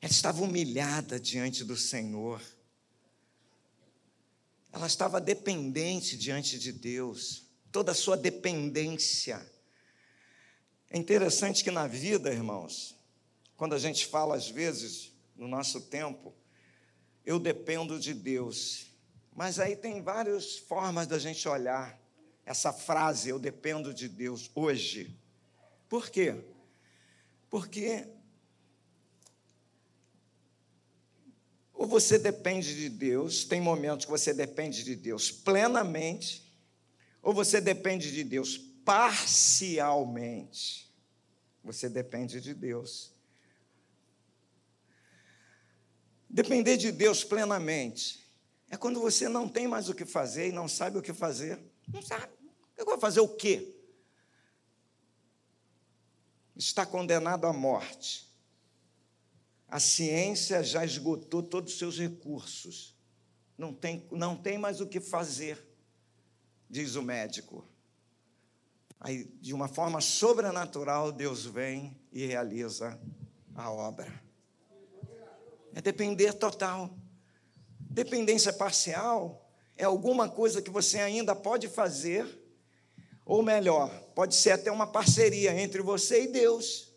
Ela 0.00 0.10
estava 0.10 0.42
humilhada 0.42 1.18
diante 1.18 1.64
do 1.64 1.76
Senhor. 1.76 2.42
Ela 4.72 4.86
estava 4.86 5.20
dependente 5.20 6.16
diante 6.16 6.58
de 6.58 6.72
Deus, 6.72 7.44
toda 7.70 7.92
a 7.92 7.94
sua 7.94 8.16
dependência. 8.16 9.44
É 10.90 10.98
interessante 10.98 11.64
que 11.64 11.70
na 11.70 11.86
vida, 11.86 12.32
irmãos, 12.32 12.96
quando 13.56 13.74
a 13.74 13.78
gente 13.78 14.06
fala 14.06 14.34
às 14.36 14.50
vezes, 14.50 15.12
no 15.36 15.48
nosso 15.48 15.80
tempo, 15.80 16.34
eu 17.24 17.38
dependo 17.38 17.98
de 17.98 18.12
Deus. 18.12 18.86
Mas 19.34 19.58
aí 19.58 19.74
tem 19.74 20.02
várias 20.02 20.56
formas 20.58 21.06
da 21.06 21.18
gente 21.18 21.48
olhar 21.48 21.98
essa 22.44 22.72
frase, 22.72 23.30
eu 23.30 23.38
dependo 23.38 23.94
de 23.94 24.08
Deus, 24.08 24.50
hoje. 24.54 25.18
Por 25.88 26.10
quê? 26.10 26.53
Porque 27.54 28.04
ou 31.72 31.86
você 31.86 32.18
depende 32.18 32.74
de 32.74 32.88
Deus, 32.88 33.44
tem 33.44 33.60
momentos 33.60 34.06
que 34.06 34.10
você 34.10 34.34
depende 34.34 34.82
de 34.82 34.96
Deus 34.96 35.30
plenamente, 35.30 36.52
ou 37.22 37.32
você 37.32 37.60
depende 37.60 38.10
de 38.10 38.24
Deus 38.24 38.58
parcialmente. 38.84 40.92
Você 41.62 41.88
depende 41.88 42.40
de 42.40 42.54
Deus. 42.54 43.12
Depender 46.28 46.76
de 46.76 46.90
Deus 46.90 47.22
plenamente 47.22 48.26
é 48.68 48.76
quando 48.76 48.98
você 48.98 49.28
não 49.28 49.48
tem 49.48 49.68
mais 49.68 49.88
o 49.88 49.94
que 49.94 50.04
fazer 50.04 50.48
e 50.48 50.52
não 50.52 50.66
sabe 50.66 50.98
o 50.98 51.02
que 51.02 51.12
fazer. 51.12 51.60
Não 51.86 52.02
sabe. 52.02 52.32
Eu 52.76 52.84
vou 52.84 52.98
fazer 52.98 53.20
o 53.20 53.28
quê? 53.28 53.76
Está 56.56 56.86
condenado 56.86 57.46
à 57.46 57.52
morte. 57.52 58.32
A 59.68 59.80
ciência 59.80 60.62
já 60.62 60.84
esgotou 60.84 61.42
todos 61.42 61.72
os 61.72 61.78
seus 61.78 61.98
recursos. 61.98 62.94
Não 63.56 63.72
tem, 63.72 64.06
não 64.10 64.36
tem 64.36 64.58
mais 64.58 64.80
o 64.80 64.86
que 64.86 65.00
fazer, 65.00 65.64
diz 66.68 66.94
o 66.94 67.02
médico. 67.02 67.64
Aí, 69.00 69.24
de 69.40 69.52
uma 69.52 69.68
forma 69.68 70.00
sobrenatural, 70.00 71.12
Deus 71.12 71.44
vem 71.44 71.96
e 72.12 72.26
realiza 72.26 72.98
a 73.54 73.70
obra 73.70 74.24
é 75.74 75.82
depender 75.82 76.32
total. 76.34 76.96
Dependência 77.80 78.52
parcial 78.52 79.50
é 79.76 79.84
alguma 79.84 80.28
coisa 80.28 80.62
que 80.62 80.70
você 80.70 80.98
ainda 80.98 81.34
pode 81.34 81.68
fazer, 81.68 82.26
ou 83.24 83.42
melhor, 83.42 83.88
pode 84.14 84.34
ser 84.34 84.50
até 84.50 84.70
uma 84.70 84.86
parceria 84.86 85.58
entre 85.58 85.80
você 85.80 86.24
e 86.24 86.28
Deus. 86.28 86.92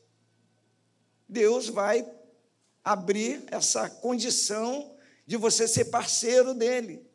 Deus 1.28 1.68
vai 1.68 2.06
abrir 2.84 3.44
essa 3.48 3.90
condição 3.90 4.96
de 5.26 5.36
você 5.38 5.68
ser 5.68 5.86
parceiro 5.86 6.54
dele. 6.54 7.06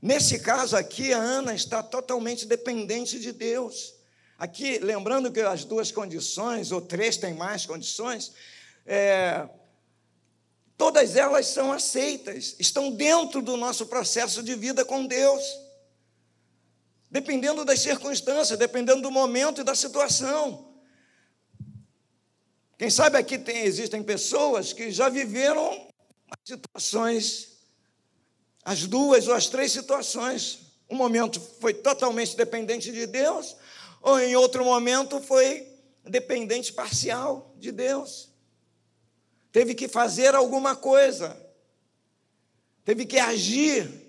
Nesse 0.00 0.38
caso 0.38 0.76
aqui, 0.76 1.12
a 1.12 1.18
Ana 1.18 1.54
está 1.54 1.82
totalmente 1.82 2.46
dependente 2.46 3.18
de 3.18 3.32
Deus. 3.32 3.94
Aqui, 4.38 4.78
lembrando 4.78 5.30
que 5.30 5.40
as 5.40 5.64
duas 5.64 5.92
condições, 5.92 6.72
ou 6.72 6.80
três 6.80 7.18
têm 7.18 7.34
mais 7.34 7.66
condições, 7.66 8.32
é, 8.86 9.46
todas 10.78 11.14
elas 11.16 11.46
são 11.48 11.70
aceitas, 11.70 12.56
estão 12.58 12.90
dentro 12.90 13.42
do 13.42 13.58
nosso 13.58 13.84
processo 13.84 14.42
de 14.42 14.54
vida 14.54 14.82
com 14.82 15.04
Deus. 15.04 15.42
Dependendo 17.10 17.64
das 17.64 17.80
circunstâncias, 17.80 18.58
dependendo 18.58 19.02
do 19.02 19.10
momento 19.10 19.60
e 19.60 19.64
da 19.64 19.74
situação. 19.74 20.74
Quem 22.78 22.88
sabe 22.88 23.18
aqui 23.18 23.38
tem, 23.38 23.64
existem 23.64 24.02
pessoas 24.02 24.72
que 24.72 24.90
já 24.90 25.08
viveram 25.08 25.88
situações, 26.44 27.58
as 28.64 28.86
duas 28.86 29.26
ou 29.26 29.34
as 29.34 29.48
três 29.48 29.72
situações. 29.72 30.72
Um 30.88 30.96
momento 30.96 31.40
foi 31.60 31.74
totalmente 31.74 32.36
dependente 32.36 32.92
de 32.92 33.06
Deus, 33.06 33.56
ou 34.00 34.18
em 34.18 34.36
outro 34.36 34.64
momento 34.64 35.20
foi 35.20 35.68
dependente 36.04 36.72
parcial 36.72 37.54
de 37.58 37.70
Deus 37.72 38.30
teve 39.52 39.74
que 39.74 39.88
fazer 39.88 40.34
alguma 40.34 40.76
coisa, 40.76 41.36
teve 42.84 43.04
que 43.04 43.18
agir. 43.18 43.99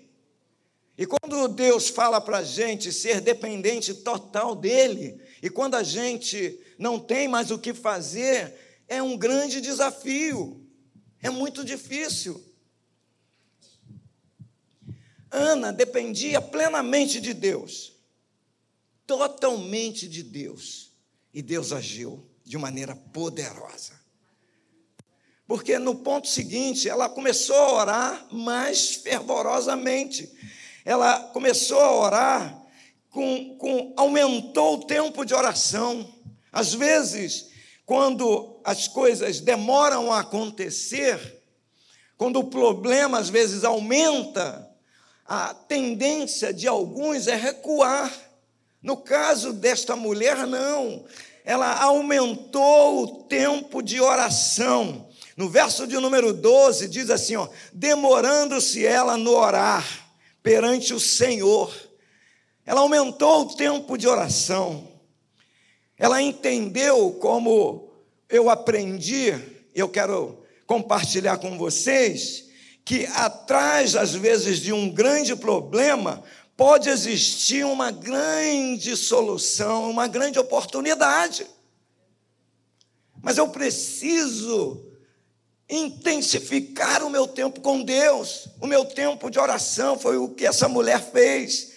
E 0.96 1.06
quando 1.06 1.48
Deus 1.48 1.88
fala 1.88 2.20
para 2.20 2.38
a 2.38 2.44
gente 2.44 2.92
ser 2.92 3.20
dependente 3.20 3.94
total 3.94 4.54
dEle, 4.54 5.20
e 5.42 5.48
quando 5.48 5.74
a 5.74 5.82
gente 5.82 6.60
não 6.78 6.98
tem 6.98 7.26
mais 7.26 7.50
o 7.50 7.58
que 7.58 7.72
fazer, 7.72 8.54
é 8.86 9.02
um 9.02 9.16
grande 9.16 9.60
desafio, 9.60 10.64
é 11.22 11.30
muito 11.30 11.64
difícil. 11.64 12.44
Ana 15.30 15.72
dependia 15.72 16.42
plenamente 16.42 17.20
de 17.20 17.32
Deus, 17.32 17.94
totalmente 19.06 20.06
de 20.06 20.22
Deus, 20.22 20.92
e 21.32 21.40
Deus 21.40 21.72
agiu 21.72 22.28
de 22.44 22.58
maneira 22.58 22.94
poderosa. 22.94 24.02
Porque 25.46 25.78
no 25.78 25.94
ponto 25.94 26.28
seguinte, 26.28 26.88
ela 26.88 27.08
começou 27.08 27.56
a 27.56 27.72
orar 27.74 28.34
mais 28.34 28.94
fervorosamente. 28.94 30.30
Ela 30.84 31.18
começou 31.32 31.80
a 31.80 31.92
orar 31.92 32.62
com, 33.10 33.56
com 33.56 33.92
aumentou 33.96 34.74
o 34.74 34.84
tempo 34.84 35.24
de 35.24 35.34
oração. 35.34 36.12
Às 36.50 36.74
vezes, 36.74 37.50
quando 37.86 38.60
as 38.64 38.88
coisas 38.88 39.40
demoram 39.40 40.12
a 40.12 40.20
acontecer, 40.20 41.42
quando 42.16 42.38
o 42.40 42.44
problema 42.44 43.18
às 43.18 43.28
vezes 43.28 43.64
aumenta, 43.64 44.68
a 45.26 45.54
tendência 45.54 46.52
de 46.52 46.66
alguns 46.66 47.26
é 47.26 47.36
recuar. 47.36 48.12
No 48.82 48.96
caso 48.96 49.52
desta 49.52 49.94
mulher, 49.94 50.46
não. 50.46 51.04
Ela 51.44 51.80
aumentou 51.82 53.02
o 53.02 53.24
tempo 53.24 53.82
de 53.82 54.00
oração. 54.00 55.08
No 55.36 55.48
verso 55.48 55.86
de 55.86 55.96
número 55.98 56.32
12 56.32 56.88
diz 56.88 57.08
assim, 57.08 57.36
ó, 57.36 57.48
demorando-se 57.72 58.84
ela 58.84 59.16
no 59.16 59.32
orar 59.32 60.01
perante 60.42 60.92
o 60.92 61.00
Senhor. 61.00 61.72
Ela 62.64 62.80
aumentou 62.80 63.42
o 63.42 63.54
tempo 63.54 63.96
de 63.96 64.08
oração. 64.08 64.88
Ela 65.98 66.20
entendeu 66.20 67.12
como 67.20 67.90
eu 68.28 68.50
aprendi, 68.50 69.32
eu 69.74 69.88
quero 69.88 70.42
compartilhar 70.66 71.38
com 71.38 71.58
vocês, 71.58 72.48
que 72.84 73.06
atrás, 73.06 73.94
às 73.94 74.14
vezes, 74.14 74.58
de 74.58 74.72
um 74.72 74.90
grande 74.90 75.36
problema, 75.36 76.22
pode 76.56 76.88
existir 76.88 77.64
uma 77.64 77.90
grande 77.90 78.96
solução, 78.96 79.90
uma 79.90 80.06
grande 80.06 80.38
oportunidade. 80.38 81.46
Mas 83.22 83.38
eu 83.38 83.48
preciso 83.48 84.91
intensificar 85.72 87.02
o 87.02 87.08
meu 87.08 87.26
tempo 87.26 87.62
com 87.62 87.82
Deus, 87.82 88.46
o 88.60 88.66
meu 88.66 88.84
tempo 88.84 89.30
de 89.30 89.38
oração, 89.38 89.98
foi 89.98 90.18
o 90.18 90.28
que 90.28 90.44
essa 90.44 90.68
mulher 90.68 91.00
fez. 91.00 91.72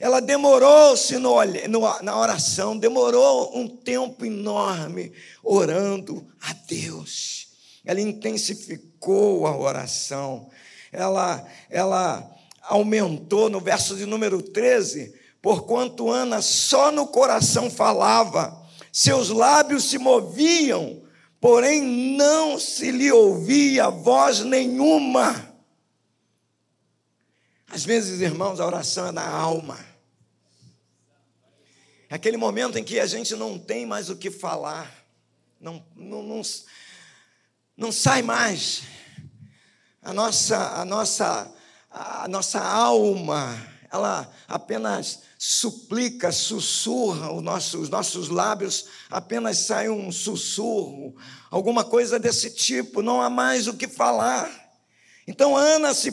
Ela 0.00 0.20
demorou-se 0.20 1.16
na 1.16 2.18
oração, 2.18 2.76
demorou 2.76 3.56
um 3.56 3.68
tempo 3.68 4.26
enorme 4.26 5.12
orando 5.44 6.26
a 6.42 6.52
Deus. 6.52 7.46
Ela 7.84 8.00
intensificou 8.00 9.46
a 9.46 9.56
oração. 9.56 10.50
Ela, 10.92 11.46
ela 11.70 12.28
aumentou 12.62 13.48
no 13.48 13.60
verso 13.60 13.94
de 13.94 14.04
número 14.06 14.42
13, 14.42 15.14
porquanto 15.40 16.10
Ana 16.10 16.42
só 16.42 16.90
no 16.90 17.06
coração 17.06 17.70
falava, 17.70 18.60
seus 18.90 19.28
lábios 19.28 19.84
se 19.84 19.98
moviam 19.98 21.05
porém 21.40 21.82
não 22.16 22.58
se 22.58 22.90
lhe 22.90 23.10
ouvia 23.10 23.88
voz 23.90 24.40
nenhuma. 24.40 25.54
Às 27.68 27.84
vezes, 27.84 28.20
irmãos, 28.20 28.60
a 28.60 28.66
oração 28.66 29.08
é 29.08 29.12
na 29.12 29.28
alma. 29.28 29.78
É 32.08 32.14
aquele 32.14 32.36
momento 32.36 32.78
em 32.78 32.84
que 32.84 33.00
a 33.00 33.06
gente 33.06 33.34
não 33.34 33.58
tem 33.58 33.84
mais 33.84 34.08
o 34.08 34.16
que 34.16 34.30
falar, 34.30 35.04
não, 35.60 35.84
não, 35.96 36.22
não, 36.22 36.42
não 37.76 37.90
sai 37.90 38.22
mais. 38.22 38.82
A 40.00 40.12
nossa, 40.12 40.80
a 40.80 40.84
nossa, 40.84 41.52
a 41.90 42.28
nossa 42.28 42.60
alma, 42.60 43.60
ela 43.90 44.32
apenas 44.46 45.25
suplica, 45.38 46.32
sussurra, 46.32 47.32
os 47.32 47.42
nossos, 47.42 47.74
os 47.74 47.88
nossos 47.88 48.28
lábios 48.28 48.86
apenas 49.10 49.58
sai 49.58 49.88
um 49.88 50.10
sussurro, 50.10 51.14
alguma 51.50 51.84
coisa 51.84 52.18
desse 52.18 52.50
tipo, 52.50 53.02
não 53.02 53.20
há 53.20 53.28
mais 53.28 53.66
o 53.66 53.74
que 53.74 53.86
falar. 53.86 54.50
Então 55.26 55.56
Ana 55.56 55.92
se 55.92 56.12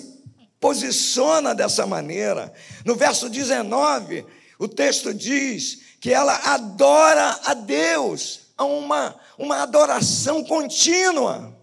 posiciona 0.59 1.53
dessa 1.53 1.85
maneira. 1.85 2.53
No 2.85 2.95
verso 2.95 3.29
19, 3.29 4.25
o 4.59 4.67
texto 4.67 5.13
diz 5.13 5.79
que 5.99 6.11
ela 6.11 6.35
adora 6.53 7.39
a 7.45 7.53
Deus, 7.53 8.41
a 8.57 8.65
uma, 8.65 9.15
uma 9.37 9.61
adoração 9.61 10.43
contínua. 10.43 11.57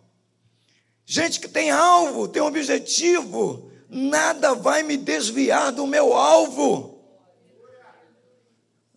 Gente 1.05 1.40
que 1.40 1.49
tem 1.49 1.70
alvo, 1.70 2.29
tem 2.29 2.40
objetivo, 2.40 3.70
nada 3.88 4.55
vai 4.55 4.83
me 4.83 4.96
desviar 4.96 5.73
do 5.73 5.87
meu 5.87 6.14
alvo, 6.14 6.89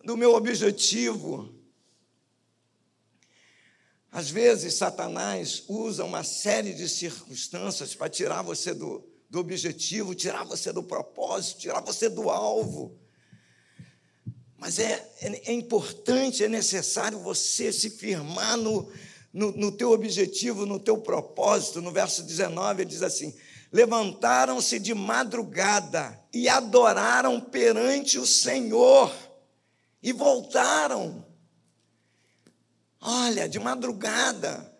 do 0.04 0.16
meu 0.16 0.34
objetivo. 0.34 1.52
Às 4.10 4.30
vezes, 4.30 4.74
Satanás 4.74 5.64
usa 5.66 6.04
uma 6.04 6.22
série 6.22 6.72
de 6.72 6.88
circunstâncias 6.88 7.94
para 7.94 8.08
tirar 8.08 8.42
você 8.42 8.72
do, 8.72 9.04
do 9.28 9.40
objetivo, 9.40 10.14
tirar 10.14 10.44
você 10.44 10.72
do 10.72 10.82
propósito, 10.82 11.60
tirar 11.62 11.80
você 11.80 12.08
do 12.08 12.30
alvo. 12.30 12.96
Mas 14.56 14.78
é, 14.78 15.10
é, 15.20 15.50
é 15.50 15.52
importante, 15.52 16.44
é 16.44 16.48
necessário 16.48 17.18
você 17.18 17.72
se 17.72 17.90
firmar 17.90 18.56
no, 18.56 18.88
no, 19.32 19.50
no 19.50 19.72
teu 19.72 19.90
objetivo, 19.90 20.64
no 20.64 20.78
teu 20.78 20.98
propósito. 20.98 21.82
No 21.82 21.90
verso 21.90 22.22
19, 22.22 22.82
ele 22.82 22.90
diz 22.90 23.02
assim: 23.02 23.34
Levantaram-se 23.72 24.78
de 24.78 24.94
madrugada 24.94 26.16
e 26.32 26.48
adoraram 26.48 27.40
perante 27.40 28.16
o 28.16 28.24
Senhor 28.24 29.12
e 30.04 30.12
voltaram. 30.12 31.24
Olha, 33.00 33.48
de 33.48 33.58
madrugada, 33.58 34.70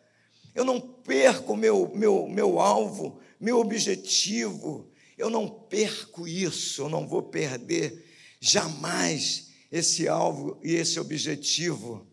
eu 0.54 0.66
não 0.66 0.78
perco 0.78 1.56
meu, 1.56 1.90
meu, 1.94 2.28
meu 2.28 2.60
alvo, 2.60 3.18
meu 3.40 3.58
objetivo, 3.58 4.92
eu 5.16 5.30
não 5.30 5.48
perco 5.48 6.28
isso, 6.28 6.82
eu 6.82 6.88
não 6.90 7.08
vou 7.08 7.22
perder 7.22 8.04
jamais 8.38 9.48
esse 9.72 10.06
alvo 10.06 10.60
e 10.62 10.74
esse 10.74 11.00
objetivo. 11.00 12.06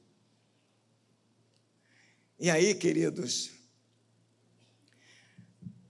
E 2.39 2.49
aí, 2.49 2.73
queridos, 2.73 3.51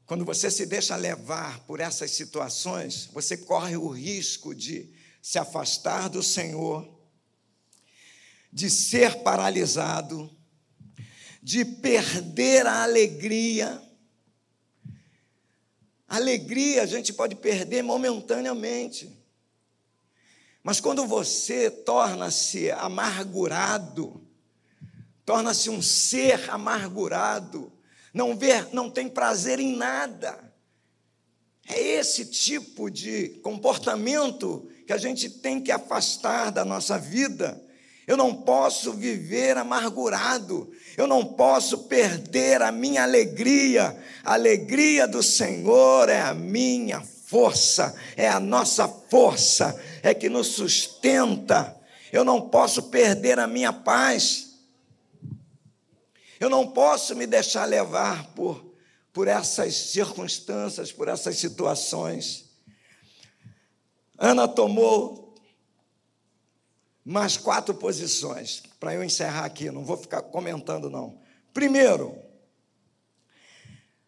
quando 0.07 0.25
você 0.25 0.49
se 0.49 0.65
deixa 0.65 0.95
levar 0.95 1.59
por 1.65 1.79
essas 1.79 2.11
situações, 2.11 3.05
você 3.13 3.37
corre 3.37 3.77
o 3.77 3.87
risco 3.87 4.55
de 4.55 4.91
se 5.21 5.37
afastar 5.37 6.09
do 6.09 6.23
Senhor 6.23 6.90
de 8.51 8.69
ser 8.69 9.23
paralisado, 9.23 10.29
de 11.41 11.63
perder 11.63 12.65
a 12.65 12.83
alegria. 12.83 13.81
alegria 16.07 16.83
a 16.83 16.85
gente 16.85 17.13
pode 17.13 17.35
perder 17.35 17.81
momentaneamente. 17.81 19.17
Mas 20.61 20.79
quando 20.79 21.07
você 21.07 21.71
torna-se 21.71 22.69
amargurado, 22.71 24.21
torna-se 25.25 25.69
um 25.69 25.81
ser 25.81 26.49
amargurado, 26.49 27.71
não 28.13 28.37
vê, 28.37 28.61
não 28.73 28.89
tem 28.89 29.07
prazer 29.07 29.59
em 29.59 29.75
nada. 29.75 30.51
É 31.65 31.79
esse 31.79 32.25
tipo 32.25 32.91
de 32.91 33.29
comportamento 33.41 34.69
que 34.85 34.91
a 34.91 34.97
gente 34.97 35.29
tem 35.29 35.61
que 35.61 35.71
afastar 35.71 36.51
da 36.51 36.65
nossa 36.65 36.99
vida 36.99 37.59
eu 38.07 38.17
não 38.17 38.33
posso 38.33 38.93
viver 38.93 39.57
amargurado. 39.57 40.71
Eu 40.97 41.07
não 41.07 41.23
posso 41.23 41.79
perder 41.79 42.61
a 42.61 42.71
minha 42.71 43.03
alegria. 43.03 43.97
A 44.23 44.33
alegria 44.33 45.07
do 45.07 45.21
Senhor 45.21 46.09
é 46.09 46.21
a 46.21 46.33
minha 46.33 47.01
força, 47.01 47.95
é 48.17 48.27
a 48.27 48.39
nossa 48.39 48.87
força, 48.87 49.79
é 50.03 50.13
que 50.13 50.29
nos 50.29 50.47
sustenta. 50.47 51.77
Eu 52.11 52.25
não 52.25 52.49
posso 52.49 52.83
perder 52.83 53.39
a 53.39 53.47
minha 53.47 53.71
paz. 53.71 54.49
Eu 56.39 56.49
não 56.49 56.67
posso 56.67 57.15
me 57.15 57.27
deixar 57.27 57.65
levar 57.65 58.33
por, 58.33 58.65
por 59.13 59.27
essas 59.27 59.75
circunstâncias, 59.75 60.91
por 60.91 61.07
essas 61.07 61.37
situações. 61.37 62.49
Ana 64.17 64.47
tomou 64.47 65.20
mais 67.03 67.37
quatro 67.37 67.73
posições, 67.73 68.63
para 68.79 68.93
eu 68.93 69.03
encerrar 69.03 69.45
aqui, 69.45 69.71
não 69.71 69.83
vou 69.83 69.97
ficar 69.97 70.21
comentando, 70.21 70.89
não. 70.89 71.19
Primeiro, 71.53 72.15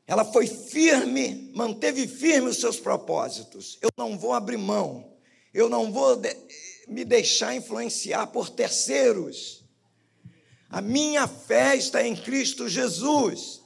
ela 0.06 0.24
foi 0.26 0.48
firme, 0.48 1.52
manteve 1.56 2.08
firme 2.08 2.50
os 2.50 2.60
seus 2.60 2.80
propósitos. 2.80 3.78
Eu 3.82 3.90
não 3.98 4.18
vou 4.18 4.34
abrir 4.34 4.58
mão, 4.58 5.14
eu 5.54 5.70
não 5.70 5.92
vou 5.92 6.16
de, 6.16 6.36
me 6.88 7.04
deixar 7.04 7.56
influenciar 7.56 8.28
por 8.28 8.50
terceiros. 8.50 9.64
A 10.70 10.82
minha 10.82 11.28
fé 11.28 11.76
está 11.76 12.06
em 12.06 12.16
Cristo 12.16 12.68
Jesus. 12.68 13.62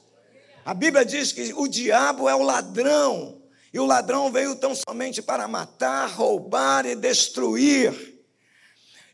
A 0.64 0.74
Bíblia 0.74 1.04
diz 1.04 1.32
que 1.32 1.52
o 1.54 1.66
diabo 1.66 2.28
é 2.28 2.34
o 2.34 2.42
ladrão, 2.42 3.42
e 3.72 3.78
o 3.78 3.86
ladrão 3.86 4.30
veio 4.30 4.56
tão 4.56 4.74
somente 4.74 5.20
para 5.20 5.48
matar, 5.48 6.08
roubar 6.10 6.86
e 6.86 6.94
destruir. 6.94 8.17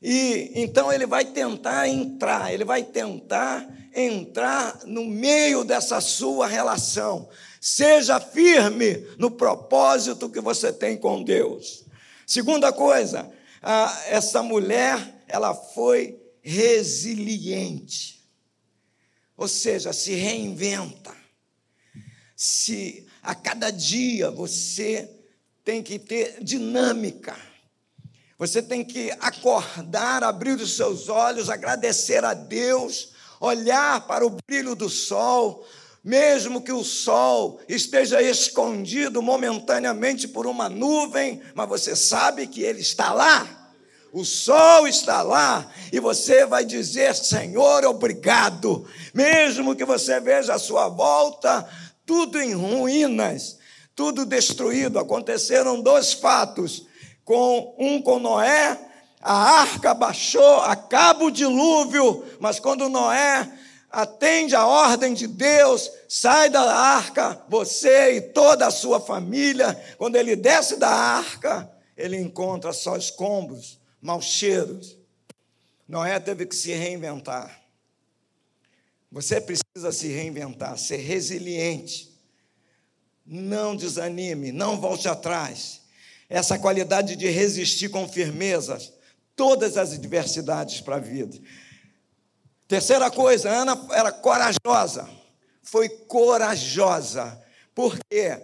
E 0.07 0.53
então 0.55 0.93
ele 0.93 1.07
vai 1.07 1.25
tentar 1.25 1.89
entrar, 1.89 2.53
ele 2.53 2.63
vai 2.63 2.85
tentar 2.85 3.67
entrar 3.95 4.81
no 4.85 5.03
meio 5.07 5.65
dessa 5.65 5.99
sua 5.99 6.47
relação. 6.47 7.27
Seja 7.59 8.21
firme 8.21 8.99
no 9.17 9.31
propósito 9.31 10.29
que 10.29 10.43
você 10.43 10.71
tem 10.71 10.99
com 10.99 11.25
Deus. 11.25 11.87
Segunda 12.27 12.71
coisa, 12.71 13.33
essa 14.09 14.43
mulher, 14.43 15.25
ela 15.27 15.55
foi 15.55 16.21
resiliente. 16.43 18.23
Ou 19.39 19.49
seja, 19.49 19.91
se 19.95 20.13
reinventa. 20.13 21.17
Se 22.37 23.07
a 23.23 23.35
cada 23.35 23.71
dia 23.71 24.31
você 24.31 25.11
tem 25.65 25.83
que 25.83 25.99
ter 25.99 26.45
dinâmica 26.45 27.54
você 28.39 28.61
tem 28.61 28.85
que 28.85 29.11
acordar, 29.21 30.25
abrir 30.25 30.55
os 30.55 30.77
seus 30.77 31.09
olhos, 31.09 31.49
agradecer 31.49 32.25
a 32.25 32.35
Deus, 32.35 33.11
olhar 33.41 34.07
para 34.07 34.27
o 34.27 34.37
brilho 34.47 34.75
do 34.75 34.89
sol, 34.89 35.67
mesmo 36.03 36.61
que 36.61 36.73
o 36.73 36.85
sol 36.85 37.61
esteja 37.69 38.21
escondido 38.21 39.23
momentaneamente 39.23 40.27
por 40.27 40.47
uma 40.47 40.69
nuvem, 40.69 41.41
mas 41.55 41.69
você 41.69 41.95
sabe 41.95 42.47
que 42.47 42.63
ele 42.63 42.81
está 42.81 43.13
lá. 43.13 43.71
O 44.13 44.25
sol 44.25 44.87
está 44.87 45.23
lá 45.23 45.69
e 45.93 45.99
você 45.99 46.47
vai 46.47 46.65
dizer: 46.65 47.15
Senhor, 47.17 47.85
obrigado. 47.85 48.87
Mesmo 49.13 49.75
que 49.75 49.85
você 49.85 50.21
veja 50.21 50.55
a 50.55 50.59
sua 50.59 50.89
volta 50.89 51.69
tudo 52.07 52.41
em 52.41 52.53
ruínas, 52.53 53.59
tudo 53.95 54.25
destruído. 54.25 54.99
Aconteceram 54.99 55.81
dois 55.81 56.13
fatos 56.13 56.87
com 57.25 57.75
um 57.79 58.01
com 58.03 58.19
Noé, 58.19 58.79
a 59.21 59.61
arca 59.61 59.95
baixou, 59.95 60.61
acaba 60.61 61.25
o 61.25 61.31
dilúvio, 61.31 62.25
mas 62.39 62.61
quando 62.61 62.91
Noé 62.91 63.51
atende 63.91 64.55
a 64.55 64.67
ordem 64.67 65.15
de 65.15 65.27
Deus, 65.27 65.91
sai 66.09 66.51
da 66.51 66.61
arca, 66.61 67.43
você 67.49 68.17
e 68.17 68.21
toda 68.21 68.67
a 68.67 68.71
sua 68.71 69.01
família, 69.01 69.75
quando 69.97 70.17
ele 70.17 70.37
desce 70.37 70.77
da 70.77 70.91
arca, 70.91 71.71
ele 71.97 72.19
encontra 72.19 72.73
só 72.73 72.97
escombros, 72.97 73.81
maus 74.03 74.27
cheiros. 74.27 74.99
Noé 75.89 76.19
teve 76.21 76.45
que 76.45 76.57
se 76.57 76.73
reinventar. 76.73 77.63
Você 79.11 79.41
precisa 79.41 79.93
se 79.93 80.09
reinventar, 80.09 80.77
ser 80.77 80.97
resiliente. 80.97 82.13
Não 83.25 83.75
desanime, 83.75 84.53
não 84.53 84.79
volte 84.79 85.09
atrás 85.09 85.84
essa 86.29 86.59
qualidade 86.59 87.17
de 87.17 87.29
resistir 87.29 87.89
com 87.89 88.09
firmeza 88.09 88.79
todas 89.37 89.77
as 89.77 89.93
adversidades 89.93 90.81
para 90.81 90.97
a 90.97 91.01
vida. 91.01 91.39
Terceira 92.67 93.11
coisa, 93.11 93.51
Ana 93.51 93.87
era 93.93 94.11
corajosa, 94.11 95.09
foi 95.63 95.89
corajosa, 95.89 97.41
porque 97.75 98.41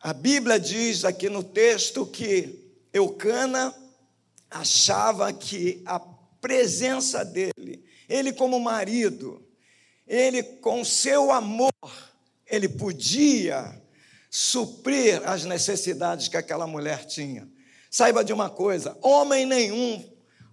a 0.00 0.12
Bíblia 0.12 0.58
diz 0.58 1.04
aqui 1.04 1.28
no 1.28 1.42
texto 1.42 2.06
que 2.06 2.64
Eucana 2.92 3.74
achava 4.50 5.32
que 5.32 5.82
a 5.84 5.98
presença 6.40 7.24
dele, 7.24 7.84
ele 8.08 8.32
como 8.32 8.58
marido, 8.60 9.44
ele 10.06 10.42
com 10.42 10.84
seu 10.84 11.32
amor, 11.32 11.72
ele 12.46 12.68
podia 12.68 13.82
suprir 14.38 15.22
as 15.24 15.46
necessidades 15.46 16.28
que 16.28 16.36
aquela 16.36 16.66
mulher 16.66 17.06
tinha. 17.06 17.48
Saiba 17.90 18.22
de 18.22 18.34
uma 18.34 18.50
coisa: 18.50 18.94
homem 19.00 19.46
nenhum, 19.46 20.04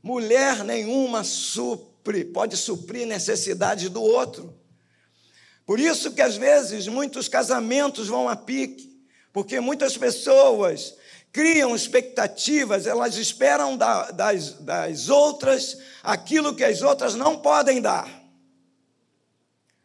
mulher 0.01 0.63
nenhuma 0.63 1.25
supre, 1.25 2.23
pode 2.23 2.55
suprir 2.55 3.05
necessidade 3.05 3.89
do 3.89 4.01
outro. 4.01 4.57
Por 5.65 5.81
isso 5.81 6.13
que 6.13 6.21
às 6.21 6.37
vezes 6.37 6.87
muitos 6.87 7.27
casamentos 7.27 8.07
vão 8.07 8.29
a 8.29 8.37
pique, 8.37 9.05
Porque 9.33 9.59
muitas 9.59 9.97
pessoas 9.97 10.95
criam 11.33 11.75
expectativas, 11.75 12.87
elas 12.87 13.17
esperam 13.17 13.75
da, 13.75 14.11
das, 14.11 14.53
das 14.59 15.09
outras 15.09 15.77
aquilo 16.01 16.55
que 16.55 16.63
as 16.63 16.81
outras 16.81 17.15
não 17.15 17.37
podem 17.37 17.81
dar. 17.81 18.09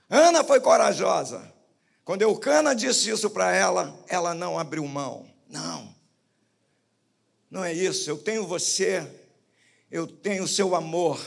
Ana 0.08 0.44
foi 0.44 0.60
corajosa. 0.60 1.57
Quando 2.08 2.22
Eucana 2.22 2.74
disse 2.74 3.10
isso 3.10 3.28
para 3.28 3.54
ela, 3.54 3.94
ela 4.08 4.32
não 4.32 4.58
abriu 4.58 4.82
mão. 4.86 5.26
Não, 5.46 5.94
não 7.50 7.62
é 7.62 7.70
isso. 7.70 8.08
Eu 8.08 8.16
tenho 8.16 8.46
você, 8.46 9.06
eu 9.90 10.06
tenho 10.06 10.44
o 10.44 10.48
seu 10.48 10.74
amor. 10.74 11.20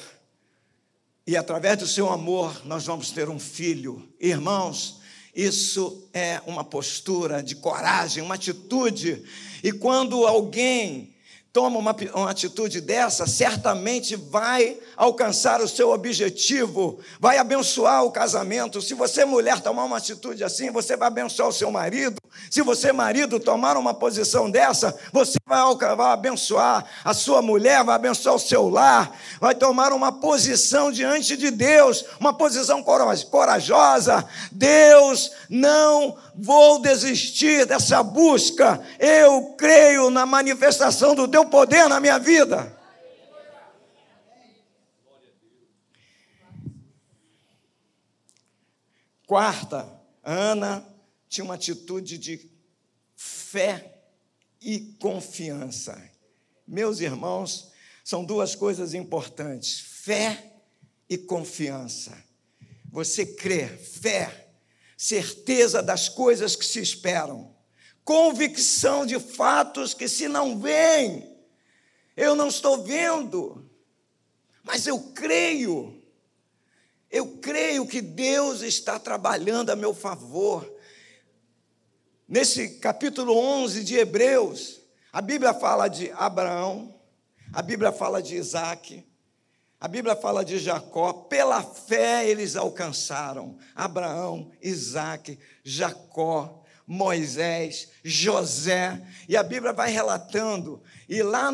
E 1.28 1.38
através 1.38 1.78
do 1.78 1.86
seu 1.86 2.10
amor, 2.10 2.66
nós 2.66 2.84
vamos 2.84 3.12
ter 3.12 3.30
um 3.30 3.38
filho. 3.38 4.12
Irmãos, 4.20 5.00
isso 5.36 6.10
é 6.16 6.42
uma 6.48 6.64
postura 6.64 7.44
de 7.44 7.58
coragem, 7.58 8.24
uma 8.24 8.34
atitude. 8.34 9.24
E 9.64 9.72
quando 9.72 10.26
alguém 10.26 11.11
toma 11.54 11.78
uma, 11.78 11.96
uma, 12.14 12.32
atitude 12.32 12.80
dessa, 12.80 13.28
certamente 13.28 14.16
vai 14.16 14.78
alcançar 14.96 15.60
o 15.62 15.68
seu 15.68 15.92
objetivo, 15.92 17.00
vai 17.20 17.38
abençoar 17.38 18.06
o 18.06 18.12
casamento. 18.12 18.82
Se 18.82 18.94
você, 18.94 19.26
mulher, 19.26 19.60
tomar 19.60 19.84
uma 19.84 19.98
atitude 19.98 20.44
assim, 20.46 20.72
você 20.72 20.96
vai 20.96 21.10
abençoar 21.10 21.50
o 21.50 21.54
seu 21.54 21.70
marido. 21.70 22.22
Se 22.50 22.62
você, 22.62 22.94
marido, 22.94 23.40
tomar 23.40 23.76
uma 23.76 23.94
posição 23.94 24.50
dessa, 24.50 24.98
você 25.12 25.38
vai, 25.46 25.62
vai 25.76 26.14
abençoar 26.14 26.86
a 27.04 27.14
sua 27.14 27.42
mulher, 27.42 27.84
vai 27.84 27.96
abençoar 27.96 28.36
o 28.36 28.40
seu 28.40 28.70
lar, 28.70 29.12
vai 29.40 29.54
tomar 29.54 29.92
uma 29.92 30.12
posição 30.12 30.90
diante 30.90 31.36
de 31.36 31.52
Deus, 31.52 32.06
uma 32.18 32.34
posição 32.34 32.82
corajosa. 33.30 34.26
Deus 34.52 35.32
não 35.50 36.16
vou 36.36 36.80
desistir 36.80 37.66
dessa 37.66 38.02
busca. 38.02 38.82
Eu 39.00 39.54
creio 39.58 40.10
na 40.10 40.26
manifestação 40.26 41.14
do 41.14 41.28
teu 41.28 41.41
poder 41.50 41.88
na 41.88 42.00
minha 42.00 42.18
vida. 42.18 42.78
Quarta, 49.26 50.02
Ana 50.24 50.86
tinha 51.30 51.46
uma 51.46 51.56
atitude 51.56 52.18
de 52.18 52.52
fé 53.16 54.02
e 54.62 54.94
confiança. 55.00 56.02
Meus 56.68 57.00
irmãos, 57.00 57.72
são 58.04 58.26
duas 58.26 58.56
coisas 58.56 58.94
importantes: 58.94 59.80
fé 59.80 60.54
e 61.10 61.18
confiança. 61.18 62.18
Você 62.92 63.26
crê, 63.26 63.68
fé 63.68 64.50
certeza 65.02 65.82
das 65.82 66.08
coisas 66.08 66.56
que 66.56 66.64
se 66.64 66.80
esperam, 66.80 67.56
convicção 68.06 69.04
de 69.04 69.20
fatos 69.20 69.96
que 69.96 70.08
se 70.08 70.28
não 70.28 70.60
veem. 70.60 71.31
Eu 72.16 72.36
não 72.36 72.48
estou 72.48 72.84
vendo, 72.84 73.70
mas 74.64 74.88
eu 74.88 75.00
creio. 75.14 76.02
Eu 77.10 77.38
creio 77.38 77.86
que 77.86 78.02
Deus 78.02 78.62
está 78.62 79.00
trabalhando 79.00 79.70
a 79.70 79.76
meu 79.76 79.94
favor. 79.94 80.70
Nesse 82.28 82.80
capítulo 82.80 83.38
11 83.38 83.84
de 83.84 83.98
Hebreus, 83.98 84.80
a 85.12 85.22
Bíblia 85.22 85.54
fala 85.54 85.90
de 85.90 86.10
Abraão, 86.12 86.96
a 87.52 87.62
Bíblia 87.62 87.92
fala 87.92 88.22
de 88.22 88.38
Isaac, 88.38 89.06
a 89.82 89.88
Bíblia 89.88 90.16
fala 90.16 90.46
de 90.46 90.58
Jacó, 90.58 91.12
pela 91.12 91.62
fé 91.62 92.30
eles 92.30 92.56
alcançaram 92.56 93.58
Abraão, 93.76 94.52
Isaac, 94.62 95.38
Jacó, 95.64 96.64
Moisés, 96.88 97.90
José, 98.04 99.02
e 99.28 99.36
a 99.36 99.44
Bíblia 99.44 99.74
vai 99.74 99.92
relatando, 99.92 100.82
e 101.10 101.22
lá, 101.24 101.52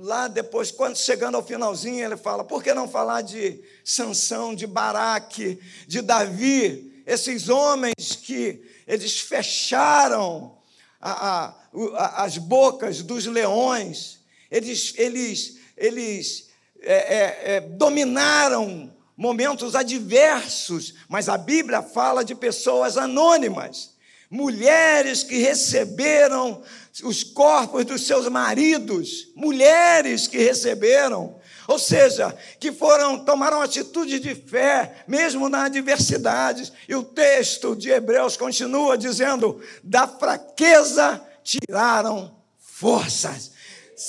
lá 0.00 0.28
depois, 0.28 0.70
quando 0.70 0.96
chegando 0.96 1.36
ao 1.36 1.46
finalzinho, 1.46 2.04
ele 2.04 2.16
fala: 2.16 2.42
por 2.42 2.62
que 2.62 2.72
não 2.72 2.88
falar 2.88 3.22
de 3.22 3.62
Sansão, 3.84 4.54
de 4.54 4.66
Baraque, 4.66 5.60
de 5.86 6.00
Davi, 6.00 7.02
esses 7.06 7.48
homens 7.48 8.16
que 8.22 8.62
eles 8.86 9.20
fecharam 9.20 10.56
a, 11.00 11.54
a, 11.96 12.24
as 12.24 12.38
bocas 12.38 13.02
dos 13.02 13.26
leões, 13.26 14.20
eles, 14.50 14.94
eles, 14.96 15.58
eles 15.76 16.48
é, 16.80 16.94
é, 16.94 17.56
é, 17.56 17.60
dominaram 17.60 18.92
momentos 19.16 19.74
adversos, 19.74 20.94
mas 21.08 21.28
a 21.28 21.36
Bíblia 21.36 21.82
fala 21.82 22.24
de 22.24 22.34
pessoas 22.34 22.96
anônimas, 22.96 23.94
mulheres 24.30 25.24
que 25.24 25.38
receberam 25.38 26.62
os 27.02 27.24
corpos 27.24 27.84
dos 27.84 28.06
seus 28.06 28.28
maridos, 28.28 29.28
mulheres 29.34 30.28
que 30.28 30.38
receberam, 30.38 31.36
ou 31.66 31.78
seja, 31.78 32.36
que 32.58 32.70
foram 32.70 33.24
tomaram 33.24 33.60
atitude 33.60 34.20
de 34.20 34.34
fé 34.34 35.04
mesmo 35.06 35.48
na 35.48 35.64
adversidade. 35.64 36.72
E 36.88 36.94
o 36.94 37.02
texto 37.02 37.74
de 37.74 37.90
Hebreus 37.90 38.36
continua 38.36 38.96
dizendo: 38.96 39.60
da 39.82 40.06
fraqueza 40.06 41.20
tiraram 41.42 42.34
forças. 42.58 43.52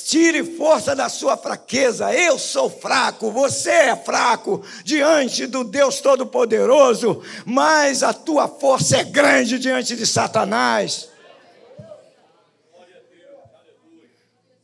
Tire 0.06 0.56
força 0.56 0.96
da 0.96 1.10
sua 1.10 1.36
fraqueza. 1.36 2.14
Eu 2.14 2.40
sou 2.40 2.70
fraco, 2.70 3.30
você 3.30 3.70
é 3.70 3.96
fraco 3.96 4.64
diante 4.86 5.46
do 5.46 5.66
Deus 5.66 6.00
Todo-Poderoso, 6.00 7.22
mas 7.46 8.02
a 8.02 8.14
tua 8.14 8.48
força 8.48 8.98
é 8.98 9.04
grande 9.04 9.60
diante 9.60 9.98
de 9.98 10.08
Satanás. 10.08 11.10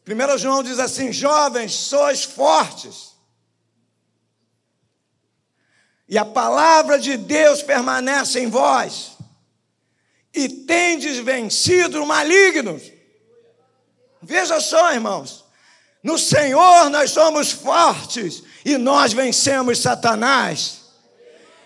1 0.07 0.37
João 0.37 0.63
diz 0.63 0.79
assim: 0.79 1.11
Jovens, 1.11 1.73
sois 1.73 2.23
fortes, 2.23 3.11
e 6.07 6.17
a 6.17 6.23
palavra 6.23 6.97
de 6.97 7.17
Deus 7.17 7.61
permanece 7.61 8.39
em 8.39 8.49
vós, 8.49 9.17
e 10.33 10.47
tendes 10.47 11.17
vencido 11.17 12.01
o 12.01 12.07
maligno. 12.07 12.79
Veja 14.21 14.59
só, 14.59 14.93
irmãos, 14.93 15.45
no 16.03 16.17
Senhor 16.17 16.89
nós 16.89 17.11
somos 17.11 17.51
fortes 17.51 18.43
e 18.63 18.77
nós 18.77 19.13
vencemos 19.13 19.79
Satanás. 19.79 20.77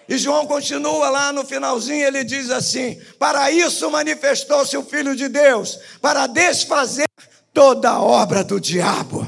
E 0.09 0.17
João 0.17 0.45
continua 0.45 1.09
lá 1.09 1.31
no 1.31 1.45
finalzinho, 1.45 2.05
ele 2.05 2.23
diz 2.23 2.49
assim: 2.49 2.99
Para 3.17 3.49
isso 3.51 3.89
manifestou-se 3.89 4.75
o 4.75 4.83
Filho 4.83 5.15
de 5.15 5.29
Deus, 5.29 5.79
para 6.01 6.27
desfazer 6.27 7.07
toda 7.53 7.91
a 7.91 8.01
obra 8.01 8.43
do 8.43 8.59
diabo. 8.59 9.25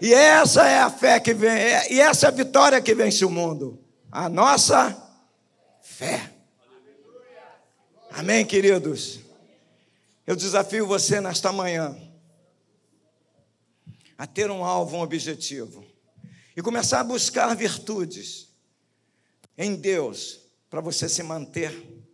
E 0.00 0.12
essa 0.12 0.68
é 0.68 0.78
a 0.78 0.90
fé 0.90 1.18
que 1.18 1.34
vem, 1.34 1.50
é, 1.50 1.92
e 1.92 2.00
essa 2.00 2.26
é 2.26 2.28
a 2.28 2.32
vitória 2.32 2.80
que 2.80 2.94
vence 2.94 3.24
o 3.24 3.30
mundo. 3.30 3.82
A 4.12 4.28
nossa 4.28 4.96
fé. 5.82 6.30
Amém, 8.12 8.44
queridos? 8.44 9.20
Eu 10.26 10.36
desafio 10.36 10.86
você 10.86 11.20
nesta 11.20 11.50
manhã 11.50 11.96
a 14.16 14.26
ter 14.26 14.50
um 14.50 14.64
alvo, 14.64 14.96
um 14.96 15.00
objetivo. 15.00 15.84
E 16.56 16.62
começar 16.62 17.00
a 17.00 17.04
buscar 17.04 17.54
virtudes 17.54 18.48
em 19.58 19.74
Deus, 19.74 20.40
para 20.68 20.80
você 20.80 21.08
se 21.08 21.22
manter 21.22 22.04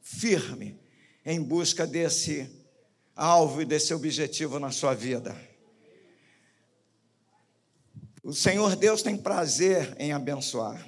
firme 0.00 0.80
em 1.24 1.42
busca 1.42 1.86
desse 1.86 2.50
alvo 3.14 3.62
e 3.62 3.64
desse 3.64 3.94
objetivo 3.94 4.58
na 4.58 4.70
sua 4.70 4.94
vida. 4.94 5.36
O 8.22 8.32
Senhor 8.32 8.76
Deus 8.76 9.02
tem 9.02 9.16
prazer 9.16 9.96
em 9.98 10.12
abençoar. 10.12 10.86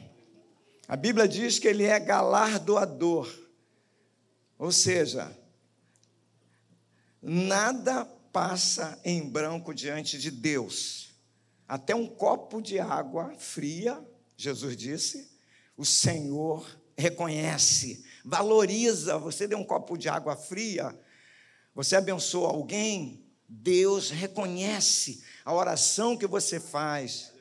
A 0.87 0.97
Bíblia 0.97 1.27
diz 1.27 1.59
que 1.59 1.67
Ele 1.67 1.85
é 1.85 1.99
galardoador, 1.99 3.33
ou 4.59 4.71
seja, 4.71 5.37
nada 7.21 8.05
passa 8.35 9.01
em 9.05 9.31
branco 9.31 9.73
diante 9.73 10.19
de 10.19 10.29
Deus. 10.29 11.15
Até 11.69 11.95
um 11.95 12.09
copo 12.09 12.61
de 12.61 12.81
água 12.81 13.33
fria, 13.39 14.05
Jesus 14.37 14.77
disse, 14.77 15.31
o 15.77 15.85
Senhor 15.85 16.67
reconhece, 16.99 18.05
valoriza. 18.25 19.17
Você 19.19 19.47
deu 19.47 19.57
um 19.57 19.65
copo 19.65 19.97
de 19.97 20.09
água 20.09 20.35
fria, 20.35 20.99
você 21.73 21.95
abençoa 21.95 22.49
alguém, 22.49 23.25
Deus 23.49 24.11
reconhece 24.11 25.23
a 25.45 25.55
oração 25.55 26.17
que 26.17 26.27
você 26.27 26.59
faz, 26.59 27.33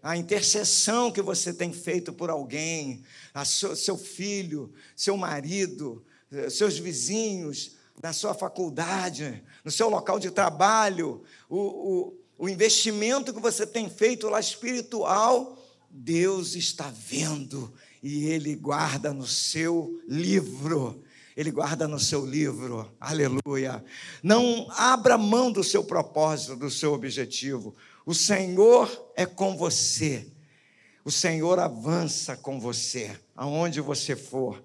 a 0.00 0.16
intercessão 0.16 1.10
que 1.10 1.20
você 1.20 1.52
tem 1.52 1.72
feito 1.72 2.12
por 2.12 2.30
alguém, 2.30 3.02
seu 3.44 3.98
filho, 3.98 4.72
seu 4.94 5.16
marido, 5.16 6.06
seus 6.48 6.78
vizinhos, 6.78 7.79
na 8.02 8.12
sua 8.12 8.34
faculdade, 8.34 9.42
no 9.64 9.70
seu 9.70 9.88
local 9.88 10.18
de 10.18 10.30
trabalho, 10.30 11.22
o, 11.48 11.58
o, 11.58 12.14
o 12.38 12.48
investimento 12.48 13.32
que 13.32 13.40
você 13.40 13.66
tem 13.66 13.88
feito 13.90 14.28
lá 14.28 14.40
espiritual, 14.40 15.58
Deus 15.90 16.54
está 16.54 16.90
vendo 16.90 17.72
e 18.02 18.26
Ele 18.26 18.54
guarda 18.54 19.12
no 19.12 19.26
seu 19.26 20.00
livro. 20.08 21.02
Ele 21.36 21.50
guarda 21.50 21.86
no 21.86 21.98
seu 21.98 22.26
livro, 22.26 22.90
aleluia. 23.00 23.82
Não 24.22 24.66
abra 24.72 25.16
mão 25.16 25.50
do 25.50 25.62
seu 25.62 25.82
propósito, 25.82 26.56
do 26.56 26.70
seu 26.70 26.92
objetivo. 26.92 27.74
O 28.04 28.14
Senhor 28.14 29.12
é 29.16 29.24
com 29.24 29.56
você. 29.56 30.26
O 31.04 31.10
Senhor 31.10 31.58
avança 31.58 32.36
com 32.36 32.60
você, 32.60 33.18
aonde 33.34 33.80
você 33.80 34.14
for. 34.14 34.62